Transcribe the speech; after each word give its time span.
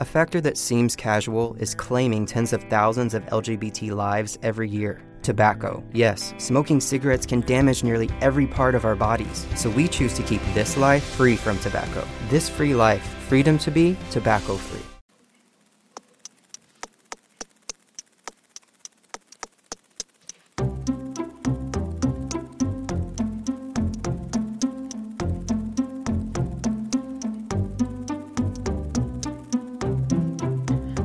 A 0.00 0.04
factor 0.04 0.40
that 0.42 0.56
seems 0.56 0.94
casual 0.94 1.56
is 1.58 1.74
claiming 1.74 2.24
tens 2.24 2.52
of 2.52 2.62
thousands 2.70 3.14
of 3.14 3.26
LGBT 3.26 3.90
lives 3.90 4.38
every 4.44 4.68
year. 4.68 5.02
Tobacco. 5.22 5.82
Yes, 5.92 6.34
smoking 6.38 6.80
cigarettes 6.80 7.26
can 7.26 7.40
damage 7.40 7.82
nearly 7.82 8.08
every 8.20 8.46
part 8.46 8.76
of 8.76 8.84
our 8.84 8.94
bodies, 8.94 9.44
so 9.56 9.68
we 9.70 9.88
choose 9.88 10.14
to 10.14 10.22
keep 10.22 10.40
this 10.54 10.76
life 10.76 11.02
free 11.02 11.34
from 11.34 11.58
tobacco. 11.58 12.06
This 12.28 12.48
free 12.48 12.76
life, 12.76 13.02
freedom 13.28 13.58
to 13.58 13.72
be 13.72 13.96
tobacco 14.12 14.54
free. 14.54 14.97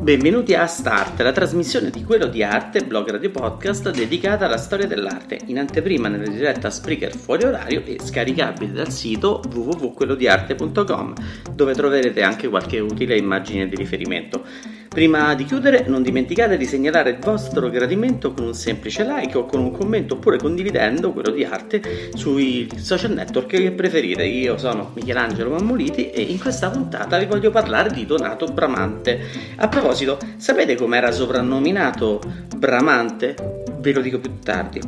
Benvenuti 0.03 0.53
a 0.53 0.67
Start, 0.67 1.21
la 1.21 1.31
trasmissione 1.31 1.89
di 1.89 2.03
Quello 2.03 2.27
di 2.27 2.43
Arte, 2.43 2.83
blog 2.83 3.09
radio 3.09 3.31
podcast 3.31 3.89
dedicata 3.89 4.47
alla 4.47 4.57
storia 4.57 4.85
dell'arte, 4.85 5.39
in 5.45 5.57
anteprima 5.57 6.09
nella 6.09 6.27
diretta 6.27 6.69
Spreaker 6.69 7.15
fuori 7.15 7.45
orario 7.45 7.81
e 7.85 7.95
scaricabile 8.03 8.73
dal 8.73 8.91
sito 8.91 9.41
www.quellodiarte.com, 9.49 11.13
dove 11.53 11.73
troverete 11.73 12.21
anche 12.21 12.49
qualche 12.49 12.81
utile 12.81 13.15
immagine 13.15 13.69
di 13.69 13.77
riferimento. 13.77 14.43
Prima 14.93 15.33
di 15.33 15.45
chiudere, 15.45 15.85
non 15.87 16.03
dimenticate 16.03 16.55
di 16.55 16.65
segnalare 16.65 17.09
il 17.09 17.17
vostro 17.17 17.67
gradimento 17.71 18.31
con 18.31 18.45
un 18.45 18.53
semplice 18.53 19.03
like 19.03 19.35
o 19.35 19.45
con 19.47 19.59
un 19.59 19.71
commento 19.71 20.13
oppure 20.13 20.37
condividendo 20.37 21.11
quello 21.11 21.31
di 21.31 21.43
arte 21.43 22.11
sui 22.13 22.69
social 22.75 23.13
network 23.13 23.47
che 23.47 23.71
preferite. 23.71 24.23
Io 24.23 24.55
sono 24.59 24.91
Michelangelo 24.93 25.49
Mammoliti 25.49 26.11
e 26.11 26.21
in 26.21 26.39
questa 26.39 26.69
puntata 26.69 27.17
vi 27.17 27.25
voglio 27.25 27.49
parlare 27.49 27.89
di 27.89 28.05
Donato 28.05 28.45
Bramante. 28.45 29.19
A 29.55 29.67
proposito, 29.67 30.19
sapete 30.37 30.75
com'era 30.75 31.09
soprannominato 31.09 32.21
Bramante? 32.55 33.35
Ve 33.79 33.93
lo 33.93 34.01
dico 34.01 34.19
più 34.19 34.37
tardi. 34.43 34.79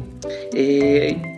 E 0.54 1.34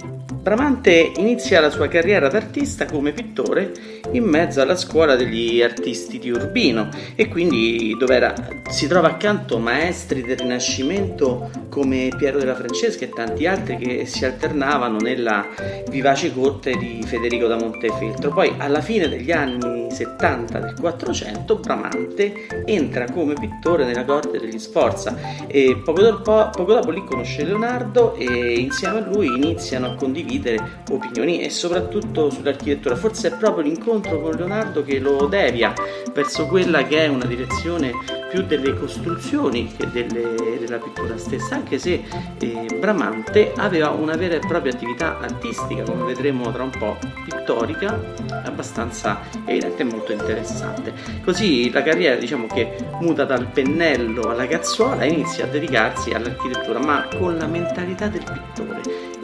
Bramante 0.47 1.11
inizia 1.17 1.61
la 1.61 1.69
sua 1.69 1.87
carriera 1.87 2.27
d'artista 2.27 2.85
come 2.85 3.11
pittore 3.11 3.71
in 4.11 4.23
mezzo 4.23 4.61
alla 4.61 4.75
scuola 4.75 5.15
degli 5.15 5.61
artisti 5.61 6.19
di 6.19 6.29
Urbino 6.29 6.89
e 7.15 7.27
quindi 7.27 7.95
dove 7.97 8.15
era, 8.15 8.33
si 8.69 8.87
trova 8.87 9.09
accanto 9.09 9.57
maestri 9.57 10.21
del 10.21 10.37
Rinascimento 10.37 11.49
come 11.69 12.09
Piero 12.17 12.39
della 12.39 12.55
Francesca 12.55 13.05
e 13.05 13.09
tanti 13.09 13.45
altri 13.45 13.77
che 13.77 14.05
si 14.05 14.25
alternavano 14.25 14.97
nella 14.97 15.45
vivace 15.89 16.33
corte 16.33 16.75
di 16.77 17.01
Federico 17.05 17.47
da 17.47 17.55
Montefeltro. 17.55 18.31
Poi 18.31 18.53
alla 18.57 18.81
fine 18.81 19.07
degli 19.07 19.31
anni 19.31 19.91
70 19.91 20.59
del 20.59 20.73
400 20.79 21.55
Bramante 21.57 22.47
entra 22.65 23.05
come 23.11 23.33
pittore 23.33 23.85
nella 23.85 24.05
corte 24.05 24.39
degli 24.39 24.59
Sforza 24.59 25.45
e 25.47 25.81
poco 25.83 26.01
dopo, 26.01 26.49
poco 26.51 26.73
dopo 26.73 26.91
lì 26.91 27.03
conosce 27.03 27.43
Leonardo 27.43 28.15
e 28.15 28.59
insieme 28.59 28.99
a 28.99 29.07
lui 29.07 29.27
iniziano 29.27 29.87
a 29.87 29.95
condividere 29.95 30.83
opinioni 30.91 31.41
e 31.41 31.49
soprattutto 31.49 32.29
sull'architettura. 32.29 32.95
Forse 32.95 33.29
è 33.29 33.37
proprio 33.37 33.63
l'incontro 33.63 33.96
con 34.01 34.31
Leonardo 34.31 34.83
che 34.83 34.99
lo 34.99 35.25
devia 35.27 35.73
verso 36.13 36.47
quella 36.47 36.83
che 36.83 37.05
è 37.05 37.07
una 37.07 37.25
direzione 37.25 37.91
più 38.29 38.43
delle 38.43 38.73
costruzioni 38.73 39.71
che 39.75 39.89
delle, 39.89 40.57
della 40.59 40.77
pittura 40.77 41.17
stessa, 41.17 41.55
anche 41.55 41.79
se 41.79 42.03
eh, 42.39 42.65
Bramante 42.79 43.53
aveva 43.55 43.89
una 43.89 44.15
vera 44.15 44.35
e 44.35 44.39
propria 44.39 44.73
attività 44.73 45.19
artistica, 45.19 45.83
come 45.83 46.05
vedremo 46.05 46.51
tra 46.51 46.63
un 46.63 46.71
po', 46.71 46.97
pittorica, 47.23 47.99
abbastanza 48.43 49.21
evidente 49.45 49.81
e 49.81 49.85
molto 49.85 50.11
interessante. 50.11 50.93
Così 51.23 51.71
la 51.71 51.83
carriera 51.83 52.15
diciamo 52.15 52.47
che 52.47 52.75
muta 52.99 53.23
dal 53.23 53.47
pennello 53.47 54.29
alla 54.29 54.47
cazzuola 54.47 55.03
e 55.03 55.09
inizia 55.09 55.45
a 55.45 55.47
dedicarsi 55.47 56.11
all'architettura, 56.11 56.79
ma 56.79 57.07
con 57.17 57.37
la 57.37 57.47
mentalità 57.47 58.07
del 58.07 58.23
pittore 58.23 58.81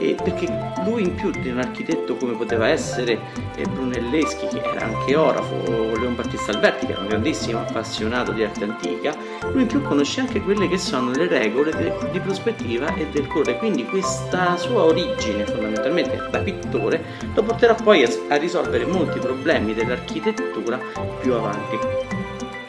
e 0.10 0.16
perché 0.16 0.48
lui 0.86 1.04
in 1.04 1.16
più 1.16 1.32
di 1.32 1.50
un 1.50 1.60
architetto 1.60 2.16
come 2.16 2.34
poteva 2.34 2.68
essere 2.68 3.20
eh, 3.56 3.64
Brunelleschi 3.64 4.48
che 4.48 4.62
era 4.62 4.86
anche 4.86 5.16
orafo 5.16 5.56
o 5.56 5.96
Leon 5.98 6.16
Battista 6.16 6.52
Alberti 6.52 6.86
che 6.86 6.92
era 6.92 7.02
un 7.02 7.08
grandissimo 7.08 7.60
appassionato 7.60 8.32
di 8.32 8.44
arte 8.44 8.64
antica 8.64 9.16
lui 9.52 9.62
in 9.62 9.68
più 9.68 9.82
conosce 9.82 10.22
anche 10.22 10.42
quelle 10.42 10.68
che 10.68 10.78
sono 10.78 11.12
le 11.12 11.28
regole 11.28 11.72
de- 11.72 11.94
di 12.12 12.20
prospettiva 12.20 12.94
e 12.96 13.08
del 13.08 13.28
colore. 13.28 13.58
Quindi 13.58 13.86
questa 13.86 14.58
sua 14.58 14.84
origine 14.84 15.46
fondamentalmente 15.46 16.18
da 16.32 16.40
pittore 16.40 17.04
lo 17.34 17.44
porterà 17.44 17.74
poi 17.74 18.04
a, 18.04 18.10
a 18.30 18.36
risolvere 18.38 18.86
molti 18.86 19.20
problemi 19.20 19.74
dell'architettura 19.74 20.80
più 21.22 21.34
avanti 21.34 22.03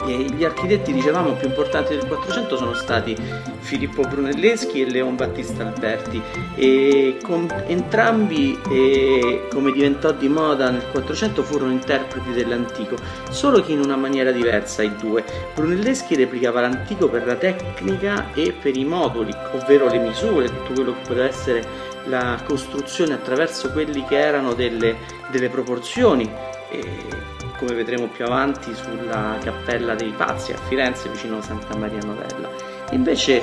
gli 0.07 0.45
architetti, 0.45 0.93
dicevamo, 0.93 1.33
più 1.33 1.49
importanti 1.49 1.97
del 1.97 2.07
400 2.07 2.57
sono 2.57 2.75
stati 2.75 3.17
Filippo 3.61 4.03
Brunelleschi 4.03 4.83
e 4.83 4.91
Leon 4.91 5.17
Battista 5.17 5.67
Alberti 5.67 6.21
e 6.55 7.19
con 7.23 7.49
entrambi, 7.67 8.59
eh, 8.71 9.49
come 9.51 9.73
diventò 9.73 10.13
di 10.13 10.29
moda 10.29 10.71
nel 10.71 10.85
400, 10.91 11.43
furono 11.43 11.73
interpreti 11.73 12.33
dell'antico, 12.33 12.97
solo 13.31 13.63
che 13.63 13.73
in 13.73 13.81
una 13.81 13.97
maniera 13.97 14.31
diversa 14.31 14.83
i 14.83 14.95
due. 14.97 15.25
Brunelleschi 15.55 16.15
replicava 16.15 16.61
l'antico 16.61 17.09
per 17.09 17.27
la 17.27 17.37
tecnica 17.37 18.33
e 18.35 18.53
per 18.53 18.77
i 18.77 18.85
moduli, 18.85 19.33
ovvero 19.53 19.89
le 19.89 19.99
misure, 19.99 20.49
tutto 20.49 20.73
quello 20.75 20.93
che 20.93 21.07
poteva 21.07 21.27
essere 21.27 21.93
la 22.07 22.39
costruzione 22.45 23.15
attraverso 23.15 23.71
quelli 23.71 24.05
che 24.05 24.19
erano 24.19 24.53
delle, 24.53 24.97
delle 25.31 25.49
proporzioni. 25.49 26.31
E 26.71 27.34
come 27.57 27.75
vedremo 27.75 28.07
più 28.09 28.25
avanti 28.25 28.75
sulla 28.75 29.39
Cappella 29.43 29.95
dei 29.95 30.11
Pazzi 30.11 30.53
a 30.53 30.59
Firenze 30.59 31.09
vicino 31.09 31.39
a 31.39 31.43
Santa 31.43 31.77
Maria 31.77 32.01
Novella. 32.05 32.49
Invece 32.91 33.43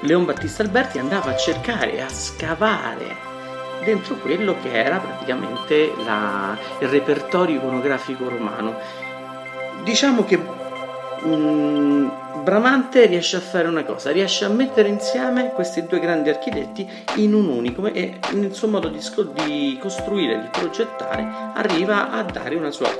Leon 0.00 0.24
Battista 0.24 0.62
Alberti 0.62 0.98
andava 0.98 1.30
a 1.30 1.36
cercare, 1.36 2.02
a 2.02 2.08
scavare 2.08 3.30
dentro 3.84 4.16
quello 4.16 4.56
che 4.62 4.72
era 4.72 4.98
praticamente 4.98 5.92
la, 6.04 6.56
il 6.80 6.88
repertorio 6.88 7.56
iconografico 7.56 8.28
romano. 8.28 8.76
Diciamo 9.82 10.24
che 10.24 10.40
um, 11.22 12.10
Bramante 12.42 13.06
riesce 13.06 13.36
a 13.36 13.40
fare 13.40 13.68
una 13.68 13.84
cosa, 13.84 14.10
riesce 14.10 14.44
a 14.44 14.48
mettere 14.48 14.88
insieme 14.88 15.52
questi 15.52 15.86
due 15.86 16.00
grandi 16.00 16.28
architetti 16.28 16.88
in 17.16 17.34
un 17.34 17.46
unico 17.48 17.86
e 17.86 18.18
nel 18.32 18.52
suo 18.52 18.68
modo 18.68 18.88
di, 18.88 18.98
di 19.44 19.78
costruire, 19.80 20.40
di 20.40 20.48
progettare, 20.50 21.52
arriva 21.54 22.10
a 22.10 22.22
dare 22.22 22.56
una 22.56 22.70
sua 22.70 22.90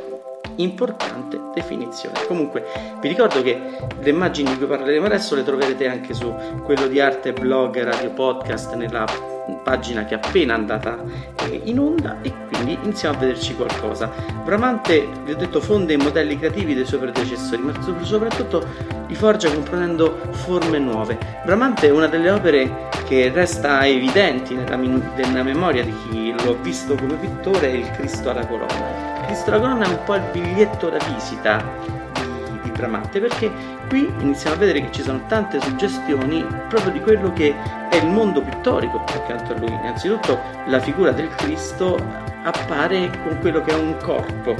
importante 0.56 1.40
definizione. 1.54 2.24
Comunque 2.26 2.64
vi 3.00 3.08
ricordo 3.08 3.42
che 3.42 3.60
le 3.98 4.10
immagini 4.10 4.50
di 4.50 4.58
cui 4.58 4.66
parleremo 4.66 5.06
adesso 5.06 5.34
le 5.34 5.42
troverete 5.44 5.88
anche 5.88 6.14
su 6.14 6.32
quello 6.62 6.86
di 6.86 7.00
arte 7.00 7.32
blog 7.32 7.82
radio 7.82 8.10
podcast 8.10 8.74
nella 8.74 9.31
pagina 9.62 10.04
che 10.04 10.14
è 10.14 10.20
appena 10.22 10.54
andata 10.54 10.98
eh, 11.44 11.60
in 11.64 11.78
onda 11.78 12.18
e 12.22 12.32
quindi 12.48 12.78
iniziamo 12.82 13.16
a 13.16 13.18
vederci 13.18 13.54
qualcosa. 13.54 14.10
Bramante, 14.44 15.08
vi 15.24 15.32
ho 15.32 15.36
detto, 15.36 15.60
fonde 15.60 15.94
i 15.94 15.96
modelli 15.96 16.38
creativi 16.38 16.74
dei 16.74 16.86
suoi 16.86 17.00
predecessori, 17.00 17.62
ma 17.62 17.72
soprattutto 18.02 18.64
li 19.06 19.14
forgia 19.14 19.52
componendo 19.52 20.18
forme 20.30 20.78
nuove. 20.78 21.18
Bramante 21.44 21.88
è 21.88 21.90
una 21.90 22.06
delle 22.06 22.30
opere 22.30 22.88
che 23.06 23.30
resta 23.32 23.86
evidenti 23.86 24.54
nella, 24.54 24.76
nella 24.76 25.42
memoria 25.42 25.84
di 25.84 25.94
chi 26.08 26.34
lo 26.44 26.52
ha 26.52 26.56
visto 26.62 26.94
come 26.94 27.14
pittore, 27.16 27.70
il 27.70 27.90
Cristo 27.90 28.30
alla 28.30 28.46
colonna. 28.46 29.20
Il 29.20 29.26
Cristo 29.26 29.50
alla 29.50 29.60
colonna 29.60 29.84
è 29.84 29.88
un 29.88 29.98
po' 30.04 30.14
il 30.14 30.22
biglietto 30.32 30.88
da 30.88 30.98
visita 31.12 32.01
Bramante 32.82 33.20
perché 33.20 33.48
qui 33.88 34.12
iniziamo 34.18 34.56
a 34.56 34.58
vedere 34.58 34.80
che 34.80 34.90
ci 34.90 35.02
sono 35.02 35.24
tante 35.28 35.60
suggestioni 35.60 36.44
proprio 36.68 36.90
di 36.90 37.00
quello 37.00 37.32
che 37.32 37.54
è 37.88 37.94
il 37.94 38.08
mondo 38.08 38.42
pittorico 38.42 39.04
accanto 39.06 39.52
a 39.52 39.56
lui. 39.56 39.70
Innanzitutto 39.70 40.40
la 40.66 40.80
figura 40.80 41.12
del 41.12 41.28
Cristo 41.36 41.96
appare 42.42 43.08
con 43.22 43.38
quello 43.38 43.60
che 43.62 43.70
è 43.70 43.78
un 43.78 43.96
corpo 43.98 44.56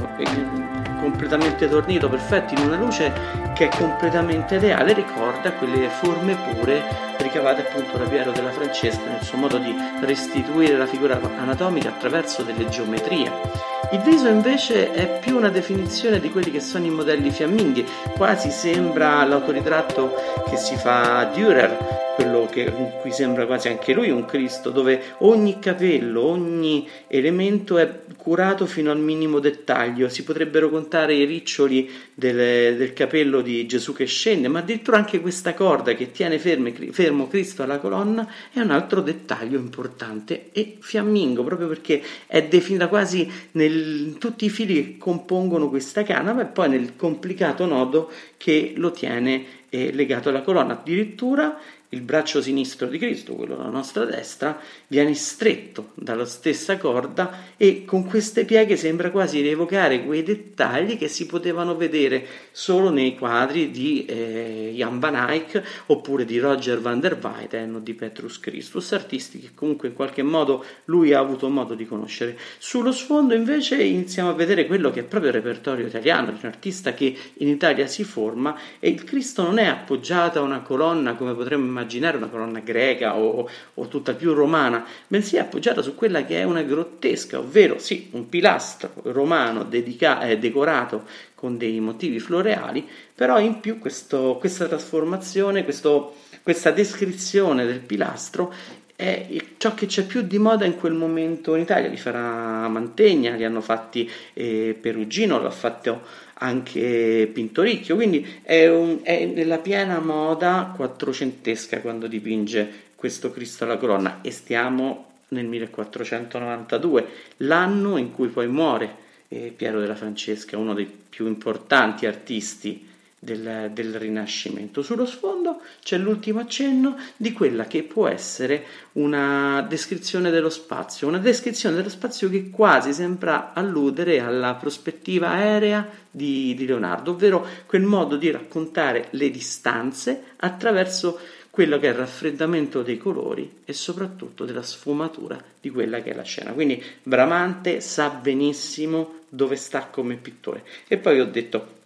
completamente 1.01 1.67
tornito, 1.67 2.07
perfetto, 2.07 2.53
in 2.53 2.65
una 2.65 2.77
luce 2.77 3.11
che 3.53 3.67
è 3.67 3.77
completamente 3.77 4.57
reale, 4.57 4.93
ricorda 4.93 5.51
quelle 5.51 5.89
forme 5.89 6.37
pure 6.53 6.81
ricavate 7.17 7.67
appunto 7.67 7.97
da 7.97 8.05
Piero 8.05 8.31
della 8.31 8.51
Francesca 8.51 9.09
nel 9.09 9.21
suo 9.21 9.37
modo 9.37 9.57
di 9.57 9.75
restituire 9.99 10.77
la 10.77 10.85
figura 10.85 11.19
anatomica 11.19 11.89
attraverso 11.89 12.41
delle 12.41 12.69
geometrie. 12.69 13.72
Il 13.91 13.99
viso 13.99 14.27
invece 14.27 14.91
è 14.91 15.19
più 15.19 15.35
una 15.35 15.49
definizione 15.49 16.19
di 16.19 16.29
quelli 16.31 16.49
che 16.49 16.59
sono 16.59 16.85
i 16.85 16.89
modelli 16.89 17.29
fiamminghi, 17.29 17.85
quasi 18.15 18.49
sembra 18.49 19.23
l'autoritratto 19.23 20.13
che 20.49 20.57
si 20.57 20.75
fa 20.75 21.29
Dürer 21.33 22.01
quello 22.15 22.47
che, 22.49 22.71
cui 23.01 23.11
sembra 23.11 23.45
quasi 23.45 23.69
anche 23.69 23.93
lui 23.93 24.09
un 24.09 24.25
Cristo, 24.25 24.69
dove 24.69 25.15
ogni 25.19 25.59
capello, 25.59 26.21
ogni 26.23 26.87
elemento 27.07 27.77
è 27.77 28.01
curato 28.17 28.65
fino 28.65 28.91
al 28.91 28.99
minimo 28.99 29.39
dettaglio. 29.39 30.09
Si 30.09 30.23
potrebbero 30.23 30.69
contare 30.69 31.15
i 31.15 31.25
riccioli 31.25 31.89
del, 32.13 32.75
del 32.77 32.93
capello 32.93 33.41
di 33.41 33.65
Gesù 33.65 33.93
che 33.93 34.05
scende, 34.05 34.47
ma 34.47 34.59
addirittura 34.59 34.97
anche 34.97 35.21
questa 35.21 35.53
corda 35.53 35.93
che 35.93 36.11
tiene 36.11 36.37
ferme, 36.37 36.71
fermo 36.91 37.27
Cristo 37.27 37.63
alla 37.63 37.79
colonna 37.79 38.29
è 38.51 38.59
un 38.59 38.71
altro 38.71 39.01
dettaglio 39.01 39.57
importante 39.57 40.49
e 40.51 40.77
fiammingo, 40.79 41.43
proprio 41.43 41.67
perché 41.67 42.01
è 42.27 42.43
definita 42.43 42.87
quasi 42.87 43.29
nel 43.53 43.72
nel, 43.73 44.17
tutti 44.17 44.45
i 44.45 44.49
fili 44.49 44.75
che 44.75 44.97
compongono 44.97 45.69
questa 45.69 46.03
canava 46.03 46.41
e 46.41 46.45
poi 46.45 46.69
nel 46.69 46.95
complicato 46.95 47.65
nodo 47.65 48.11
che 48.37 48.73
lo 48.75 48.91
tiene 48.91 49.45
eh, 49.69 49.91
legato 49.91 50.29
alla 50.29 50.41
colonna. 50.41 50.73
Addirittura 50.73 51.57
il 51.93 52.01
braccio 52.01 52.41
sinistro 52.41 52.87
di 52.87 52.97
Cristo, 52.97 53.35
quello 53.35 53.55
della 53.55 53.69
nostra 53.69 54.03
destra, 54.03 54.59
viene 54.87 55.13
stretto 55.13 55.91
dalla 55.93 56.25
stessa 56.25 56.77
corda 56.77 57.53
e 57.55 57.85
con 57.85 58.05
queste 58.05 58.45
pieghe 58.45 58.75
sembra 58.75 59.11
quasi 59.11 59.41
rievocare 59.41 60.03
quei 60.03 60.23
dettagli 60.23 60.97
che 60.97 61.07
si 61.07 61.27
potevano 61.27 61.75
vedere 61.75 62.25
solo 62.51 62.89
nei 62.89 63.15
quadri 63.15 63.69
di 63.69 64.05
eh, 64.05 64.73
Jan 64.75 64.99
van 64.99 65.15
Eyck 65.15 65.61
oppure 65.87 66.25
di 66.25 66.39
Roger 66.39 66.81
van 66.81 66.99
der 66.99 67.19
Weyden 67.21 67.75
o 67.75 67.79
di 67.79 67.93
Petrus 67.93 68.39
Christus, 68.39 68.91
artisti 68.91 69.39
che 69.39 69.49
comunque 69.53 69.89
in 69.89 69.93
qualche 69.93 70.23
modo 70.23 70.65
lui 70.85 71.13
ha 71.13 71.19
avuto 71.19 71.47
modo 71.49 71.75
di 71.75 71.85
conoscere. 71.85 72.37
Sullo 72.57 72.91
sfondo 72.91 73.35
invece 73.35 73.81
iniziamo 73.83 74.29
a 74.29 74.33
vedere 74.33 74.65
quello 74.65 74.89
che 74.89 75.01
è 75.01 75.03
proprio 75.03 75.29
il 75.29 75.37
repertorio 75.37 75.85
italiano, 75.85 76.31
di 76.31 76.39
un 76.41 76.49
artista 76.49 76.93
che 76.93 77.15
in 77.35 77.47
Italia 77.47 77.85
si 77.85 78.03
forma 78.03 78.57
e 78.79 78.89
il 78.89 79.03
Cristo 79.03 79.43
non 79.43 79.59
è 79.59 79.65
appoggiato 79.65 80.39
a 80.39 80.41
una 80.41 80.61
colonna 80.61 81.13
come 81.13 81.35
potremmo 81.35 81.65
immaginare 81.65 81.81
immaginare 81.83 82.17
una 82.17 82.27
colonna 82.27 82.59
greca 82.59 83.17
o, 83.17 83.49
o 83.73 83.87
tutta 83.87 84.13
più 84.13 84.33
romana, 84.33 84.85
bensì 85.07 85.35
è 85.35 85.39
appoggiata 85.39 85.81
su 85.81 85.95
quella 85.95 86.25
che 86.25 86.39
è 86.39 86.43
una 86.43 86.63
grottesca, 86.63 87.39
ovvero 87.39 87.77
sì, 87.77 88.09
un 88.11 88.29
pilastro 88.29 88.91
romano 89.03 89.63
dedica- 89.63 90.21
eh, 90.21 90.37
decorato 90.37 91.03
con 91.35 91.57
dei 91.57 91.79
motivi 91.79 92.19
floreali, 92.19 92.87
però 93.13 93.39
in 93.39 93.59
più 93.59 93.77
questo, 93.77 94.37
questa 94.39 94.67
trasformazione, 94.67 95.63
questo, 95.63 96.15
questa 96.41 96.71
descrizione 96.71 97.65
del 97.65 97.79
pilastro 97.79 98.53
è 98.95 99.27
ciò 99.57 99.73
che 99.73 99.87
c'è 99.87 100.05
più 100.05 100.21
di 100.21 100.37
moda 100.37 100.65
in 100.65 100.77
quel 100.77 100.93
momento 100.93 101.55
in 101.55 101.61
Italia. 101.63 101.89
Li 101.89 101.97
farà 101.97 102.67
Mantegna, 102.69 103.35
li 103.35 103.43
hanno 103.43 103.59
fatti 103.59 104.09
eh, 104.33 104.77
Perugino, 104.79 105.41
l'ha 105.41 105.51
fatto 105.51 106.03
anche 106.43 107.29
Pintoricchio, 107.31 107.95
quindi 107.95 108.25
è, 108.41 108.67
un, 108.67 108.99
è 109.01 109.25
nella 109.25 109.59
piena 109.59 109.99
moda 109.99 110.73
quattrocentesca 110.75 111.79
quando 111.79 112.07
dipinge 112.07 112.91
questo 112.95 113.31
Cristo 113.31 113.63
alla 113.63 113.77
colonna 113.77 114.19
e 114.21 114.29
stiamo 114.31 115.11
nel 115.29 115.45
1492, 115.45 117.07
l'anno 117.37 117.97
in 117.97 118.11
cui 118.11 118.27
poi 118.27 118.47
muore 118.47 119.01
eh, 119.29 119.53
Piero 119.55 119.79
della 119.79 119.95
Francesca, 119.95 120.57
uno 120.57 120.73
dei 120.73 120.85
più 120.85 121.27
importanti 121.27 122.05
artisti 122.05 122.87
del, 123.17 123.71
del, 123.73 123.95
Rinascimento. 123.95 124.81
Sullo 124.81 125.05
sfondo 125.05 125.42
c'è 125.81 125.97
l'ultimo 125.97 126.39
accenno 126.39 126.97
di 127.15 127.31
quella 127.33 127.65
che 127.65 127.83
può 127.83 128.07
essere 128.07 128.65
una 128.93 129.65
descrizione 129.67 130.29
dello 130.29 130.49
spazio, 130.49 131.07
una 131.07 131.17
descrizione 131.17 131.75
dello 131.75 131.89
spazio 131.89 132.29
che 132.29 132.49
quasi 132.49 132.93
sembra 132.93 133.53
alludere 133.53 134.19
alla 134.19 134.55
prospettiva 134.55 135.29
aerea 135.29 135.87
di, 136.09 136.53
di 136.55 136.65
Leonardo, 136.65 137.11
ovvero 137.11 137.45
quel 137.65 137.83
modo 137.83 138.17
di 138.17 138.31
raccontare 138.31 139.07
le 139.11 139.29
distanze 139.29 140.23
attraverso 140.37 141.19
quello 141.53 141.77
che 141.77 141.87
è 141.87 141.91
il 141.91 141.97
raffreddamento 141.97 142.81
dei 142.81 142.97
colori 142.97 143.59
e 143.63 143.73
soprattutto 143.73 144.43
della 144.43 144.63
sfumatura 144.63 145.39
di 145.61 145.69
quella 145.69 146.01
che 146.01 146.09
è 146.09 146.15
la 146.15 146.23
scena. 146.23 146.51
Quindi 146.51 146.81
Bramante 147.03 147.79
sa 147.79 148.09
benissimo 148.09 149.21
dove 149.29 149.55
sta 149.55 149.85
come 149.85 150.15
pittore. 150.15 150.63
E 150.87 150.97
poi 150.97 151.19
ho 151.19 151.25
detto 151.25 151.81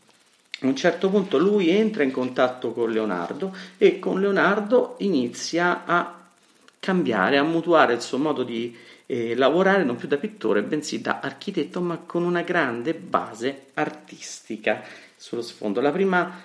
a 0.62 0.66
un 0.66 0.76
certo 0.76 1.10
punto 1.10 1.38
lui 1.38 1.70
entra 1.70 2.04
in 2.04 2.12
contatto 2.12 2.72
con 2.72 2.92
Leonardo 2.92 3.56
e 3.78 4.00
con 4.00 4.20
Leonardo 4.20 4.96
inizia 5.00 5.84
a 5.86 6.18
cambiare, 6.80 7.38
a 7.38 7.44
mutuare 7.44 7.94
il 7.94 8.02
suo 8.02 8.18
modo 8.18 8.44
di 8.44 8.76
eh, 9.06 9.36
lavorare 9.36 9.84
non 9.84 9.96
più 9.96 10.08
da 10.08 10.18
pittore, 10.18 10.64
bensì 10.64 11.02
da 11.02 11.20
architetto, 11.22 11.82
ma 11.82 11.98
con 11.98 12.24
una 12.24 12.42
grande 12.42 12.94
base 12.94 13.68
artistica 13.76 14.84
sullo 15.16 15.42
sfondo. 15.42 15.80
La 15.80 15.92
prima 15.92 16.44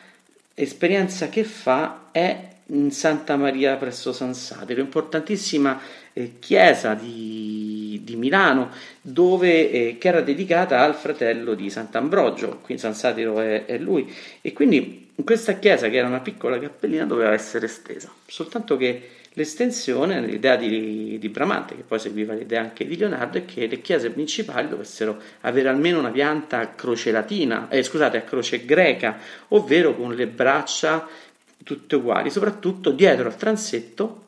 esperienza 0.54 1.28
che 1.28 1.44
fa 1.44 2.08
è 2.10 2.50
in 2.66 2.90
Santa 2.90 3.36
Maria 3.36 3.76
presso 3.76 4.12
San 4.12 4.34
Satiro, 4.34 4.80
importantissima 4.80 5.80
eh, 6.12 6.34
chiesa 6.38 6.94
di, 6.94 8.00
di, 8.04 8.16
Milano, 8.16 8.70
dove, 9.00 9.70
eh, 9.70 9.98
che 9.98 10.08
era 10.08 10.20
dedicata 10.20 10.80
al 10.80 10.94
fratello 10.94 11.54
di 11.54 11.70
Sant'Ambrogio, 11.70 12.58
qui 12.62 12.78
San 12.78 12.94
Satiro 12.94 13.40
è, 13.40 13.64
è 13.64 13.78
lui, 13.78 14.12
e 14.40 14.52
quindi 14.52 15.10
questa 15.24 15.54
chiesa, 15.54 15.88
che 15.88 15.96
era 15.96 16.06
una 16.06 16.20
piccola 16.20 16.58
cappellina, 16.58 17.04
doveva 17.04 17.32
essere 17.32 17.66
estesa, 17.66 18.10
soltanto 18.26 18.76
che 18.76 19.08
l'estensione, 19.34 20.20
l'idea 20.20 20.56
di, 20.56 21.18
di, 21.18 21.28
Bramante, 21.28 21.74
che 21.74 21.82
poi 21.82 21.98
seguiva 21.98 22.34
l'idea 22.34 22.60
anche 22.60 22.86
di 22.86 22.96
Leonardo, 22.96 23.38
è 23.38 23.44
che 23.44 23.66
le 23.66 23.80
chiese 23.80 24.10
principali 24.10 24.68
dovessero 24.68 25.18
avere 25.40 25.68
almeno 25.68 25.98
una 25.98 26.10
pianta 26.10 26.58
a 26.58 26.68
croce 26.68 27.10
latina, 27.10 27.68
eh, 27.70 27.82
scusate, 27.82 28.18
a 28.18 28.22
croce 28.22 28.64
greca, 28.64 29.18
ovvero 29.48 29.94
con 29.94 30.14
le 30.14 30.26
braccia 30.26 31.08
tutte 31.64 31.96
uguali, 31.96 32.30
soprattutto 32.30 32.90
dietro 32.90 33.28
al 33.28 33.36
transetto 33.36 34.21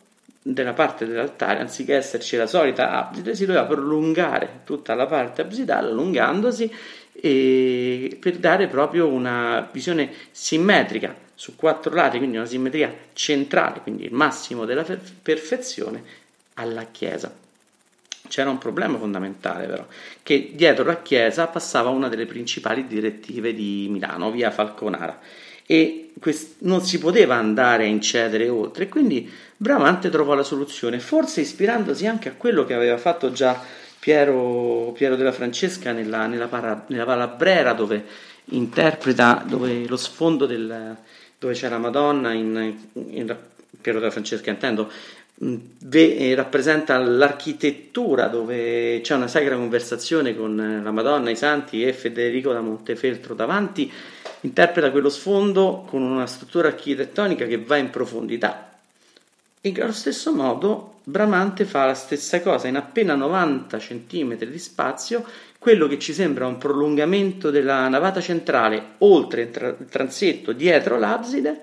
della 0.46 0.75
parte 0.75 1.06
dell'altare, 1.06 1.61
anziché 1.61 1.94
esserci 1.94 2.37
la 2.37 2.46
solita 2.46 2.91
abside, 2.91 3.35
si 3.35 3.46
doveva 3.46 3.64
prolungare 3.64 4.61
tutta 4.64 4.94
la 4.94 5.06
parte 5.06 5.41
absidale, 5.41 5.88
allungandosi 5.88 6.70
per 7.14 8.37
dare 8.37 8.67
proprio 8.67 9.08
una 9.08 9.67
visione 9.73 10.12
simmetrica 10.31 11.14
su 11.35 11.56
quattro 11.56 11.94
lati, 11.94 12.19
quindi 12.19 12.37
una 12.37 12.44
simmetria 12.44 12.94
centrale, 13.14 13.81
quindi 13.81 14.05
il 14.05 14.12
massimo 14.12 14.67
della 14.67 14.85
perfezione 15.23 16.02
alla 16.55 16.85
chiesa. 16.93 17.35
C'era 18.29 18.50
un 18.50 18.58
problema 18.58 18.99
fondamentale 18.99 19.67
però, 19.67 19.87
che 20.23 20.50
dietro 20.55 20.85
la 20.85 21.00
chiesa 21.00 21.47
passava 21.47 21.88
una 21.88 22.08
delle 22.08 22.26
principali 22.26 22.87
direttive 22.87 23.55
di 23.55 23.87
Milano, 23.90 24.31
via 24.31 24.50
Falconara 24.50 25.19
e 25.64 26.04
quest- 26.20 26.56
non 26.61 26.82
si 26.82 26.99
poteva 26.99 27.37
andare 27.37 27.84
a 27.84 27.88
incedere 27.88 28.49
oltre, 28.49 28.88
quindi 28.88 29.31
Bramante 29.56 30.11
trovò 30.11 30.34
la 30.34 30.43
soluzione, 30.43 30.99
forse 30.99 31.40
ispirandosi 31.40 32.06
anche 32.06 32.28
a 32.28 32.34
quello 32.37 32.64
che 32.64 32.75
aveva 32.75 32.99
fatto 32.99 33.32
già 33.32 33.58
Piero, 33.99 34.93
Piero 34.94 35.16
della 35.16 35.32
Francesca 35.32 35.93
nella, 35.93 36.26
nella, 36.26 36.49
para, 36.49 36.84
nella 36.88 37.05
Palabrera, 37.05 37.72
dove 37.72 38.05
interpreta 38.46 39.43
dove 39.46 39.87
lo 39.87 39.96
sfondo 39.96 40.44
del, 40.44 40.96
dove 41.38 41.55
c'è 41.55 41.69
la 41.69 41.78
Madonna 41.78 42.32
in, 42.32 42.76
in 42.93 43.37
Piero 43.81 43.99
della 43.99 44.11
Francesca 44.11 44.50
intendo 44.50 44.90
ve, 45.37 46.16
eh, 46.16 46.34
rappresenta 46.34 46.99
l'architettura 46.99 48.28
dove 48.28 49.00
c'è 49.02 49.14
una 49.14 49.28
sacra 49.28 49.56
conversazione 49.56 50.37
con 50.37 50.81
la 50.82 50.90
Madonna, 50.90 51.31
i 51.31 51.37
santi 51.37 51.84
e 51.84 51.93
Federico 51.93 52.52
da 52.52 52.61
Montefeltro 52.61 53.34
davanti 53.34 53.90
interpreta 54.44 54.91
quello 54.91 55.08
sfondo 55.08 55.85
con 55.87 56.02
una 56.02 56.26
struttura 56.26 56.69
architettonica 56.69 57.46
che 57.46 57.58
va 57.58 57.76
in 57.76 57.90
profondità. 57.90 58.78
E 59.61 59.75
allo 59.80 59.92
stesso 59.92 60.33
modo 60.33 60.92
Bramante 61.07 61.66
fa 61.66 61.85
la 61.85 61.95
stessa 61.95 62.40
cosa, 62.40 62.66
in 62.66 62.76
appena 62.76 63.14
90 63.14 63.76
cm 63.76 64.37
di 64.37 64.59
spazio, 64.59 65.25
quello 65.59 65.87
che 65.87 65.99
ci 65.99 66.14
sembra 66.14 66.47
un 66.47 66.57
prolungamento 66.57 67.50
della 67.50 67.87
navata 67.88 68.23
centrale 68.23 68.95
oltre 68.99 69.42
il 69.42 69.87
transetto 69.90 70.52
dietro 70.52 70.99
l'abside, 70.99 71.61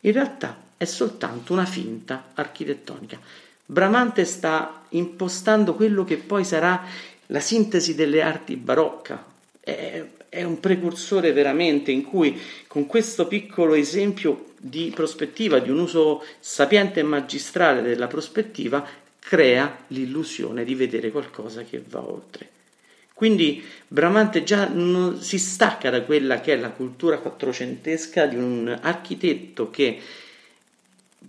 in 0.00 0.12
realtà 0.12 0.56
è 0.76 0.84
soltanto 0.84 1.52
una 1.52 1.64
finta 1.64 2.30
architettonica. 2.34 3.18
Bramante 3.64 4.24
sta 4.24 4.82
impostando 4.90 5.74
quello 5.74 6.02
che 6.02 6.16
poi 6.16 6.44
sarà 6.44 6.82
la 7.26 7.40
sintesi 7.40 7.94
delle 7.94 8.20
arti 8.20 8.56
barocca. 8.56 9.24
È, 9.60 10.04
è 10.32 10.44
un 10.44 10.60
precursore 10.60 11.30
veramente 11.32 11.90
in 11.90 12.04
cui 12.04 12.40
con 12.66 12.86
questo 12.86 13.26
piccolo 13.26 13.74
esempio 13.74 14.54
di 14.58 14.90
prospettiva, 14.94 15.58
di 15.58 15.68
un 15.68 15.80
uso 15.80 16.24
sapiente 16.40 17.00
e 17.00 17.02
magistrale 17.02 17.82
della 17.82 18.06
prospettiva, 18.06 18.82
crea 19.18 19.84
l'illusione 19.88 20.64
di 20.64 20.74
vedere 20.74 21.10
qualcosa 21.10 21.64
che 21.64 21.82
va 21.86 22.00
oltre. 22.00 22.48
Quindi 23.12 23.62
Bramante 23.86 24.42
già 24.42 24.68
non, 24.68 25.20
si 25.20 25.38
stacca 25.38 25.90
da 25.90 26.00
quella 26.00 26.40
che 26.40 26.54
è 26.54 26.56
la 26.56 26.70
cultura 26.70 27.18
quattrocentesca 27.18 28.24
di 28.24 28.36
un 28.36 28.74
architetto 28.80 29.68
che 29.68 29.98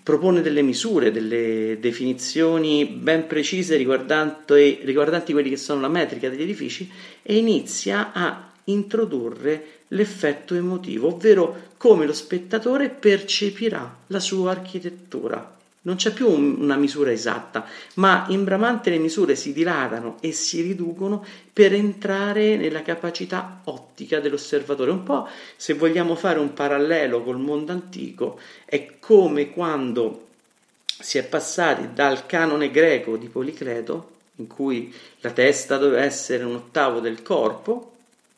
propone 0.02 0.40
delle 0.40 0.62
misure, 0.62 1.12
delle 1.12 1.78
definizioni 1.82 2.86
ben 2.86 3.28
precise 3.28 3.76
riguardanti, 3.76 4.80
riguardanti 4.84 5.34
quelli 5.34 5.50
che 5.50 5.58
sono 5.58 5.82
la 5.82 5.90
metrica 5.90 6.30
degli 6.30 6.44
edifici 6.44 6.90
e 7.22 7.36
inizia 7.36 8.14
a 8.14 8.52
introdurre 8.66 9.82
l'effetto 9.90 10.56
emotivo, 10.56 11.08
ovvero 11.08 11.72
come 11.78 12.06
lo 12.06 12.14
spettatore 12.14 12.90
percepirà 12.90 13.98
la 14.08 14.20
sua 14.20 14.52
architettura. 14.52 15.52
Non 15.86 15.98
c'è 15.98 16.14
più 16.14 16.30
un, 16.30 16.62
una 16.62 16.78
misura 16.78 17.12
esatta, 17.12 17.66
ma 17.96 18.26
in 18.30 18.46
Bramante 18.46 18.90
le 18.90 19.00
misure 19.00 19.36
si 19.36 19.52
dilatano 19.52 20.16
e 20.22 20.32
si 20.32 20.62
riducono 20.62 21.26
per 21.52 21.74
entrare 21.74 22.56
nella 22.56 22.82
capacità 22.82 23.60
ottica 23.66 24.22
dell'osservatore. 24.22 24.92
Un 24.92 25.04
po', 25.04 25.28
se 25.58 25.74
vogliamo 25.74 26.16
fare 26.16 26.40
un 26.40 26.54
parallelo 26.54 27.22
col 27.22 27.38
mondo 27.38 27.74
antico, 27.74 28.40
è 28.64 28.98
come 29.00 29.52
quando 29.52 30.28
si 30.86 31.18
è 31.18 31.24
passati 31.26 31.90
dal 31.94 32.26
canone 32.26 32.72
greco 32.72 33.18
di 33.18 33.28
Policleto 33.28 34.12
in 34.38 34.48
cui 34.48 34.94
la 35.20 35.32
testa 35.32 35.78
doveva 35.78 36.04
essere 36.04 36.46
un 36.46 36.56
ottavo 36.56 37.02
del 37.02 37.22
corpo, 37.22 37.93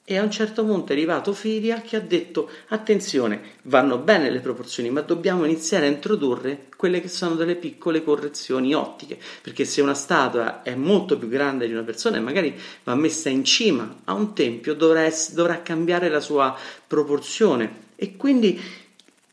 e 0.08 0.18
a 0.20 0.22
un 0.22 0.30
certo 0.30 0.64
punto 0.64 0.92
è 0.92 0.96
arrivato 0.96 1.34
Firia 1.34 1.82
che 1.82 1.96
ha 1.96 2.00
detto 2.00 2.48
attenzione, 2.68 3.42
vanno 3.64 3.98
bene 3.98 4.30
le 4.30 4.40
proporzioni, 4.40 4.92
ma 4.92 5.02
dobbiamo 5.02 5.46
iniziare 5.46 5.88
a 5.88 5.90
introdurre 5.90 6.68
quelle 6.78 7.02
che 7.02 7.08
sono 7.08 7.34
delle 7.34 7.56
piccole 7.56 8.04
correzioni 8.04 8.76
ottiche, 8.76 9.18
perché 9.42 9.66
se 9.66 9.82
una 9.82 9.96
statua 9.96 10.62
è 10.62 10.76
molto 10.76 11.18
più 11.18 11.28
grande 11.28 11.66
di 11.66 11.74
una 11.74 11.82
persona 11.82 12.18
e 12.18 12.20
magari 12.20 12.56
va 12.84 12.94
messa 12.94 13.30
in 13.30 13.44
cima 13.44 14.02
a 14.04 14.14
un 14.14 14.36
tempio, 14.36 14.76
dovrà, 14.76 15.10
dovrà 15.32 15.64
cambiare 15.64 16.08
la 16.10 16.20
sua 16.20 16.56
proporzione 16.86 17.84
e 17.96 18.16
quindi 18.16 18.62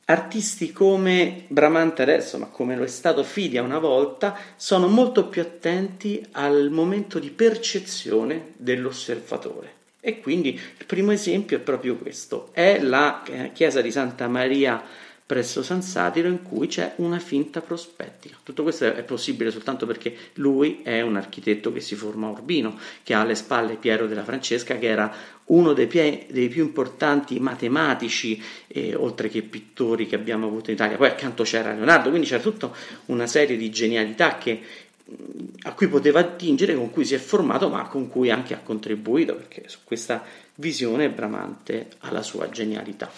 artisti 0.07 0.73
come 0.73 1.45
Bramante 1.49 2.00
adesso, 2.00 2.38
ma 2.38 2.47
come 2.47 2.76
lo 2.76 2.85
è 2.85 2.88
stato 2.88 3.23
Fidia 3.25 3.61
una 3.62 3.79
volta, 3.79 4.35
sono 4.57 4.88
molto 4.88 5.26
più 5.26 5.43
attenti 5.43 6.26
al 6.33 6.71
momento 6.71 7.19
di 7.19 7.29
percezione 7.29 8.52
dell'osservatore. 8.57 9.81
E 10.04 10.18
quindi 10.18 10.49
il 10.49 10.85
primo 10.85 11.12
esempio 11.12 11.56
è 11.56 11.61
proprio 11.61 11.94
questo, 11.94 12.49
è 12.50 12.80
la 12.80 13.23
eh, 13.23 13.52
chiesa 13.52 13.80
di 13.80 13.92
Santa 13.92 14.26
Maria 14.26 14.82
presso 15.25 15.62
San 15.62 15.80
Satiro 15.80 16.26
in 16.26 16.42
cui 16.42 16.66
c'è 16.66 16.94
una 16.97 17.21
finta 17.21 17.61
prospettica. 17.61 18.37
Tutto 18.42 18.64
questo 18.64 18.92
è 18.92 19.02
possibile 19.04 19.52
soltanto 19.52 19.87
perché 19.87 20.14
lui 20.35 20.80
è 20.82 21.02
un 21.02 21.14
architetto 21.14 21.73
che 21.73 21.78
si 21.78 21.94
forma 21.94 22.26
a 22.26 22.30
Urbino, 22.30 22.76
che 23.04 23.14
ha 23.14 23.21
alle 23.21 23.37
spalle 23.37 23.76
Piero 23.76 24.09
della 24.09 24.25
Francesca, 24.25 24.76
che 24.76 24.88
era 24.88 25.14
uno 25.47 25.73
dei, 25.73 25.87
pie- 25.87 26.26
dei 26.28 26.49
più 26.49 26.64
importanti 26.64 27.38
matematici, 27.38 28.42
eh, 28.66 28.97
oltre 28.97 29.28
che 29.28 29.42
pittori 29.42 30.09
che 30.09 30.16
abbiamo 30.16 30.49
avuto 30.49 30.71
in 30.71 30.76
Italia. 30.76 30.97
Poi 30.97 31.09
accanto 31.09 31.44
c'era 31.44 31.73
Leonardo, 31.73 32.09
quindi 32.09 32.26
c'era 32.26 32.42
tutta 32.42 32.73
una 33.06 33.28
serie 33.28 33.56
di 33.56 33.71
genialità 33.71 34.37
che 34.37 34.61
a 35.62 35.73
cui 35.73 35.88
poteva 35.88 36.21
attingere, 36.21 36.75
con 36.75 36.90
cui 36.90 37.04
si 37.04 37.14
è 37.14 37.19
formato, 37.19 37.69
ma 37.69 37.87
con 37.87 38.09
cui 38.09 38.31
anche 38.31 38.54
ha 38.54 38.61
contribuito, 38.62 39.35
perché 39.35 39.64
su 39.66 39.78
questa 39.85 40.23
visione 40.57 41.11
Bramante 41.11 41.88
ha 42.00 42.12
la 42.12 42.23
sua 42.23 42.49
genialità. 42.50 43.11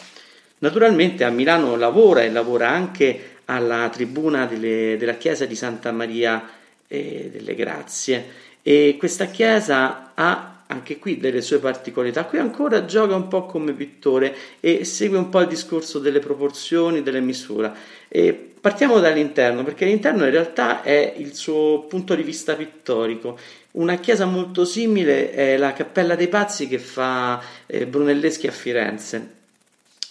Naturalmente 0.59 1.25
a 1.25 1.31
Milano 1.31 1.77
lavora 1.77 2.23
e 2.23 2.31
lavora 2.31 2.71
anche 2.71 3.39
alla 3.47 3.89
tribuna 3.91 4.47
delle, 4.47 4.97
della 4.97 5.17
chiesa 5.17 5.45
di 5.45 5.55
Santa 5.55 5.93
Maria 5.93 6.49
eh, 6.87 7.29
delle 7.31 7.55
Grazie 7.55 8.27
e 8.63 8.97
questa 8.99 9.27
chiesa 9.27 10.13
ha 10.15 10.63
anche 10.67 10.99
qui 10.99 11.19
delle 11.19 11.43
sue 11.43 11.59
particolarità. 11.59 12.25
Qui 12.25 12.39
ancora 12.39 12.87
gioca 12.87 13.15
un 13.15 13.29
po' 13.29 13.45
come 13.45 13.73
pittore 13.73 14.35
e 14.61 14.85
segue 14.85 15.19
un 15.19 15.29
po' 15.29 15.41
il 15.41 15.49
discorso 15.49 15.99
delle 15.99 16.21
proporzioni, 16.21 17.03
delle 17.03 17.21
misure. 17.21 17.73
E 18.09 18.54
partiamo 18.65 18.99
dall'interno, 18.99 19.63
perché 19.63 19.85
l'interno 19.85 20.25
in 20.25 20.31
realtà 20.31 20.81
è 20.81 21.13
il 21.19 21.35
suo 21.35 21.83
punto 21.83 22.15
di 22.15 22.23
vista 22.23 22.55
pittorico. 22.55 23.39
Una 23.73 23.97
chiesa 23.97 24.25
molto 24.25 24.65
simile 24.65 25.33
è 25.33 25.59
la 25.59 25.75
Cappella 25.75 26.15
dei 26.15 26.29
Pazzi 26.29 26.67
che 26.67 26.79
fa 26.79 27.43
eh, 27.67 27.87
Brunelleschi 27.87 28.47
a 28.47 28.53
Firenze, 28.53 29.33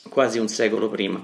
quasi 0.08 0.38
un 0.38 0.48
secolo 0.48 0.88
prima 0.88 1.20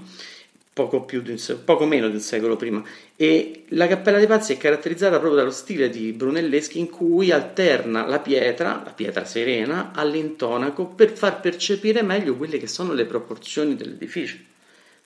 poco, 0.73 1.05
un, 1.11 1.59
poco, 1.63 1.85
meno 1.85 2.07
di 2.07 2.15
un 2.15 2.19
secolo 2.19 2.55
prima. 2.55 2.83
E 3.15 3.65
la 3.69 3.85
Cappella 3.85 4.17
dei 4.17 4.25
Pazzi 4.25 4.53
è 4.53 4.57
caratterizzata 4.57 5.19
proprio 5.19 5.41
dallo 5.41 5.51
stile 5.51 5.87
di 5.87 6.11
Brunelleschi 6.13 6.79
in 6.79 6.89
cui 6.89 7.29
alterna 7.29 8.07
la 8.07 8.21
pietra, 8.21 8.81
la 8.83 8.91
pietra 8.91 9.23
serena, 9.23 9.91
all'intonaco 9.93 10.87
per 10.87 11.11
far 11.11 11.41
percepire 11.41 12.01
meglio 12.01 12.35
quelle 12.35 12.57
che 12.57 12.67
sono 12.67 12.93
le 12.93 13.05
proporzioni 13.05 13.75
dell'edificio. 13.75 14.37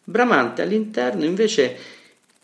Bramante 0.05 0.61
all'interno 0.61 1.25
invece 1.25 2.01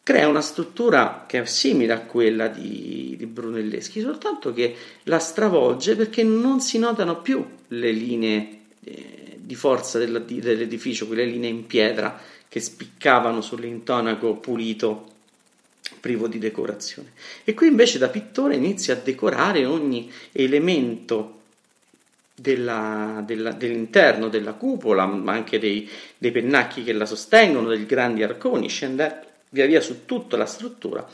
crea 0.10 0.28
una 0.28 0.42
struttura 0.42 1.26
che 1.28 1.40
è 1.40 1.46
simile 1.46 1.94
a 1.94 2.00
quella 2.00 2.48
di, 2.48 3.14
di 3.16 3.28
Brunelleschi, 3.28 4.02
soltanto 4.02 4.52
che 4.54 4.76
la 5.04 5.20
stravolge 5.20 5.96
perché 5.96 6.24
non 6.24 6.62
si 6.62 6.80
notano 6.80 7.22
più 7.22 7.46
le 7.68 7.92
linee 7.92 8.60
eh, 8.86 9.38
di 9.38 9.54
forza 9.54 10.00
dell'edificio, 10.00 11.06
quelle 11.06 11.26
linee 11.26 11.52
in 11.52 11.68
pietra 11.68 12.20
che 12.48 12.60
spiccavano 12.60 13.42
sull'intonaco 13.42 14.38
pulito 14.38 15.06
privo 16.00 16.28
di 16.28 16.40
decorazione. 16.40 17.12
E 17.44 17.54
qui 17.54 17.68
invece 17.68 18.00
da 18.00 18.10
pittore 18.10 18.56
inizia 18.56 18.96
a 18.96 18.98
decorare 18.98 19.66
ogni 19.66 20.12
elemento 20.32 21.42
della, 22.34 23.22
della, 23.24 23.52
dell'interno 23.52 24.28
della 24.28 24.54
cupola, 24.54 25.06
ma 25.06 25.34
anche 25.34 25.60
dei, 25.60 25.88
dei, 26.18 26.32
pennacchi 26.32 26.84
che 26.84 26.94
la 26.94 27.06
sostengono, 27.06 27.70
dei 27.70 27.86
grandi 27.86 28.24
arconi, 28.24 28.68
scende 28.70 29.28
via 29.50 29.66
via 29.66 29.82
su 29.82 30.06
tutta 30.06 30.38
la 30.38 30.46
struttura 30.46 31.08